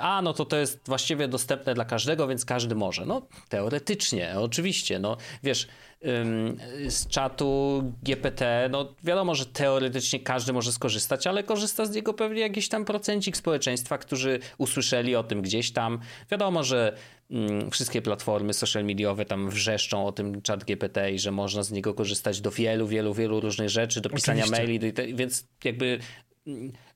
[0.00, 3.06] a no to to jest właściwie dostępne dla każdego, więc każdy może.
[3.06, 4.98] No teoretycznie, oczywiście.
[4.98, 5.68] No wiesz,
[6.06, 6.58] ym,
[6.88, 12.40] z czatu GPT, no wiadomo, że teoretycznie każdy może skorzystać, ale korzysta z niego pewnie
[12.40, 15.98] jakiś tam procencik społeczeństwa, którzy usłyszeli o tym gdzieś tam.
[16.30, 16.96] Wiadomo, że
[17.30, 21.70] mm, wszystkie platformy social mediowe tam wrzeszczą o tym czat GPT i że można z
[21.70, 24.66] niego korzystać do wielu, wielu, wielu różnych rzeczy, do pisania Oczywiście.
[24.66, 25.98] maili, do, więc jakby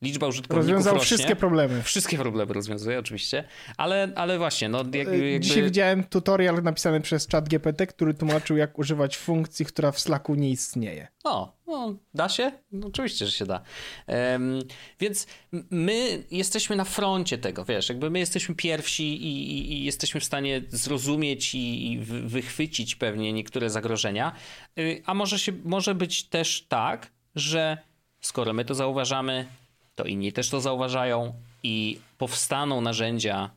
[0.02, 1.04] liczba użytkowników Rozwiązał rośnie.
[1.06, 1.82] wszystkie problemy.
[1.82, 3.44] Wszystkie problemy rozwiązuje oczywiście,
[3.76, 5.40] ale, ale właśnie, no jak, jakby...
[5.40, 10.34] Dzisiaj widziałem tutorial napisany przez chat GPT, który tłumaczył, jak używać funkcji, która w Slacku
[10.34, 11.08] nie istnieje.
[11.24, 12.52] O, no, da się?
[12.72, 13.62] No, oczywiście, że się da.
[14.06, 14.58] Em,
[15.00, 15.26] więc
[15.70, 20.24] my jesteśmy na froncie tego, wiesz, jakby my jesteśmy pierwsi i, i, i jesteśmy w
[20.24, 24.32] stanie zrozumieć i, i wy- wychwycić pewnie niektóre zagrożenia.
[24.78, 27.78] Y, A może, się, może być też tak, że
[28.26, 29.46] skoro my to zauważamy,
[29.94, 33.50] to inni też to zauważają i powstaną narzędzia,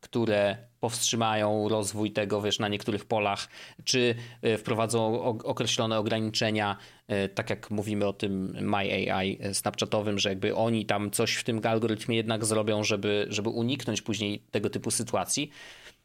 [0.00, 3.48] które powstrzymają rozwój tego, wiesz, na niektórych polach,
[3.84, 6.76] czy e, wprowadzą określone ograniczenia,
[7.08, 11.44] e, tak jak mówimy o tym My AI snapchatowym, że jakby oni tam coś w
[11.44, 15.50] tym algorytmie jednak zrobią, żeby, żeby uniknąć później tego typu sytuacji.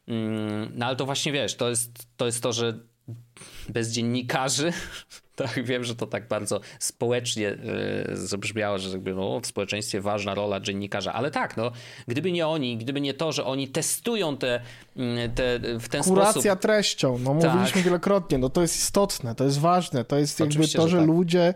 [0.08, 2.80] Mm, No ale to właśnie wiesz, to jest to, jest to że
[3.70, 4.74] bez dziennikarzy,
[5.36, 7.58] tak wiem, że to tak bardzo społecznie e,
[8.14, 11.72] zabrzmiało, że jakby no, w społeczeństwie ważna rola dziennikarza, ale tak, no,
[12.08, 14.62] gdyby nie oni, gdyby nie to, że oni testują te,
[14.96, 16.60] mm, te w ten Kuracja sposób.
[16.60, 17.52] treścią, no Tak.
[17.54, 20.92] mówiliśmy wielokrotnie, no to jest istotne, to jest ważne, to jest jakby Oczywiście, to, że
[20.92, 21.08] że tak.
[21.08, 21.54] ludzie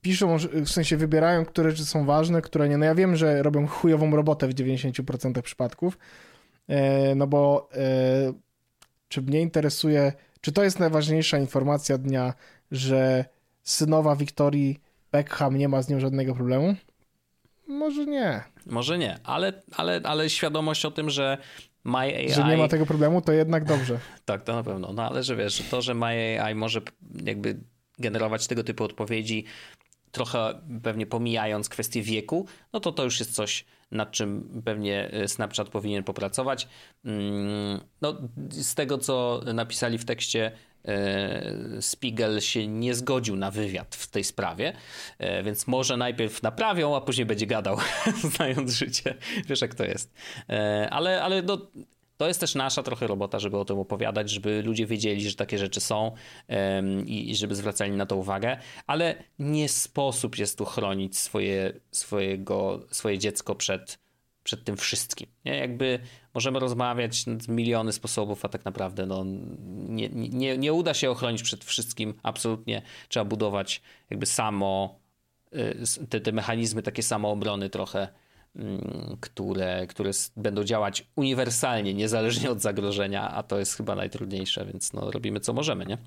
[0.00, 2.78] piszą, w sensie wybierają, które rzeczy są ważne, które nie.
[2.78, 5.98] No ja wiem, że robią chujową robotę w 90% przypadków,
[6.68, 8.32] e, no bo e,
[9.10, 12.34] czy mnie interesuje, czy to jest najważniejsza informacja dnia,
[12.70, 13.24] że
[13.62, 14.80] synowa Wiktorii
[15.12, 16.76] Beckham nie ma z nią żadnego problemu?
[17.68, 18.42] Może nie.
[18.66, 21.38] Może nie, ale, ale, ale świadomość o tym, że
[21.84, 22.32] My AI...
[22.32, 23.98] Że nie ma tego problemu, to jednak dobrze.
[24.24, 24.92] Tak, to na pewno.
[24.92, 26.80] No ale że wiesz, to, że My AI może
[27.24, 27.60] jakby
[27.98, 29.44] generować tego typu odpowiedzi,
[30.12, 35.28] trochę pewnie pomijając kwestię wieku, no to to już jest coś, nad czym pewnie e,
[35.28, 36.68] Snapchat powinien popracować.
[37.04, 38.14] Mm, No,
[38.50, 40.52] z tego, co napisali w tekście
[41.80, 44.72] Spiegel się nie zgodził na wywiad w tej sprawie,
[45.44, 47.76] więc może najpierw naprawią, a później będzie gadał,
[48.36, 49.14] znając życie.
[49.46, 50.14] Wiesz jak to jest.
[50.90, 51.58] Ale, ale no,
[52.20, 55.58] to jest też nasza trochę robota, żeby o tym opowiadać, żeby ludzie wiedzieli, że takie
[55.58, 56.12] rzeczy są
[57.06, 58.56] i żeby zwracali na to uwagę,
[58.86, 63.98] ale nie sposób jest tu chronić swoje, swojego, swoje dziecko przed,
[64.44, 65.26] przed tym wszystkim.
[65.44, 65.56] Nie?
[65.56, 65.98] Jakby
[66.34, 69.24] możemy rozmawiać z miliony sposobów, a tak naprawdę no,
[69.88, 72.82] nie, nie, nie uda się ochronić przed wszystkim absolutnie.
[73.08, 74.98] Trzeba budować jakby samo
[75.54, 78.08] y, te, te mechanizmy takie samoobrony trochę
[79.20, 85.10] które, które będą działać uniwersalnie, niezależnie od zagrożenia, a to jest chyba najtrudniejsze, więc no,
[85.10, 85.98] robimy co możemy, nie?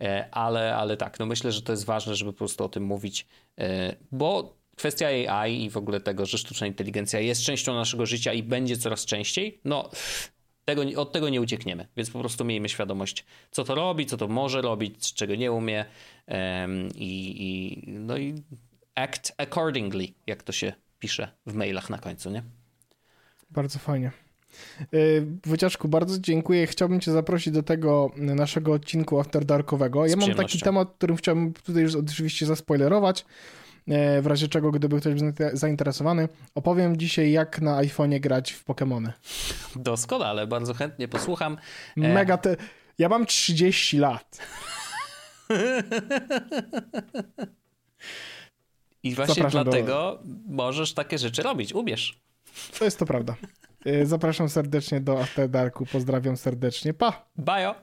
[0.00, 2.84] E, ale, ale tak, no myślę, że to jest ważne, żeby po prostu o tym
[2.84, 3.26] mówić,
[3.58, 8.32] e, bo kwestia AI i w ogóle tego, że sztuczna inteligencja jest częścią naszego życia
[8.32, 9.90] i będzie coraz częściej, no
[10.64, 14.28] tego, od tego nie uciekniemy, więc po prostu miejmy świadomość, co to robi, co to
[14.28, 15.84] może robić, czego nie umie
[16.94, 18.34] i, i no i
[18.94, 22.42] act accordingly, jak to się pisze w mailach na końcu, nie?
[23.50, 24.10] Bardzo fajnie.
[24.94, 26.66] Y, Wojciaszku, bardzo dziękuję.
[26.66, 30.06] Chciałbym cię zaprosić do tego naszego odcinku After Darkowego.
[30.06, 33.24] Ja mam taki temat, którym chciałbym tutaj już oczywiście zaspoilerować.
[33.88, 38.64] Y, w razie czego, gdyby ktoś był zainteresowany, opowiem dzisiaj, jak na iPhone'ie grać w
[38.64, 39.12] Pokémony.
[39.76, 41.58] Doskonale, bardzo chętnie posłucham.
[41.96, 42.56] E, Mega te...
[42.98, 44.38] Ja mam 30 lat.
[49.02, 50.54] I właśnie Zapraszam dlatego do...
[50.54, 52.20] możesz takie rzeczy robić, umiesz.
[52.78, 53.34] To jest to prawda.
[53.86, 55.86] Y, zapraszam serdecznie do After Darku.
[55.86, 56.94] Pozdrawiam serdecznie.
[56.94, 57.26] Pa!
[57.36, 57.74] Bajo!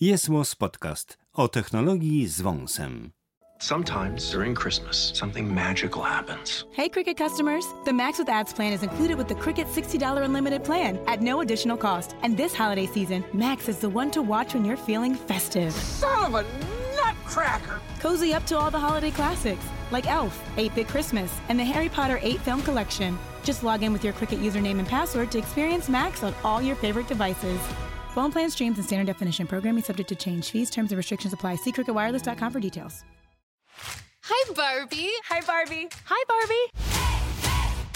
[0.00, 0.28] Jest
[0.58, 3.10] Podcast o technologii z wąsem.
[3.58, 6.64] Sometimes during Christmas, something magical happens.
[6.72, 7.64] Hey, Cricket customers!
[7.84, 11.40] The Max with Ads plan is included with the Cricket $60 unlimited plan at no
[11.40, 12.16] additional cost.
[12.22, 15.72] And this holiday season, Max is the one to watch when you're feeling festive.
[15.72, 16.44] Son of a
[16.96, 17.80] nutcracker!
[18.00, 21.88] Cozy up to all the holiday classics like Elf, 8 Bit Christmas, and the Harry
[21.88, 23.18] Potter 8 Film Collection.
[23.42, 26.76] Just log in with your Cricket username and password to experience Max on all your
[26.76, 27.60] favorite devices.
[28.14, 30.50] Phone plan streams and standard definition programming subject to change.
[30.50, 31.56] Fees, terms, and restrictions apply.
[31.56, 33.04] See cricketwireless.com for details.
[34.22, 35.10] Hi, Barbie.
[35.28, 35.88] Hi, Barbie.
[36.06, 36.99] Hi, Barbie.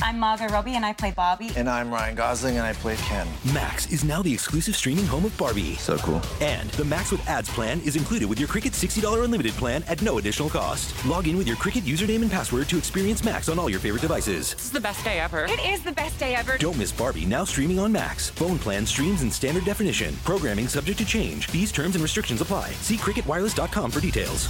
[0.03, 1.51] I'm Margot Robbie and I play Barbie.
[1.57, 3.27] And I'm Ryan Gosling and I play Ken.
[3.53, 5.75] Max is now the exclusive streaming home of Barbie.
[5.77, 6.21] So cool.
[6.41, 10.03] And the Max with Ads plan is included with your Cricket $60 unlimited plan at
[10.03, 10.95] no additional cost.
[11.07, 14.03] Log in with your Cricket username and password to experience Max on all your favorite
[14.03, 14.55] devices.
[14.55, 15.45] This is the best day ever.
[15.45, 16.59] It is the best day ever.
[16.59, 18.31] Don't miss Barbie now streaming on Max.
[18.31, 20.15] Phone plan streams in standard definition.
[20.25, 21.47] Programming subject to change.
[21.47, 22.71] Fees, terms, and restrictions apply.
[22.73, 24.49] See cricketwireless.com for details.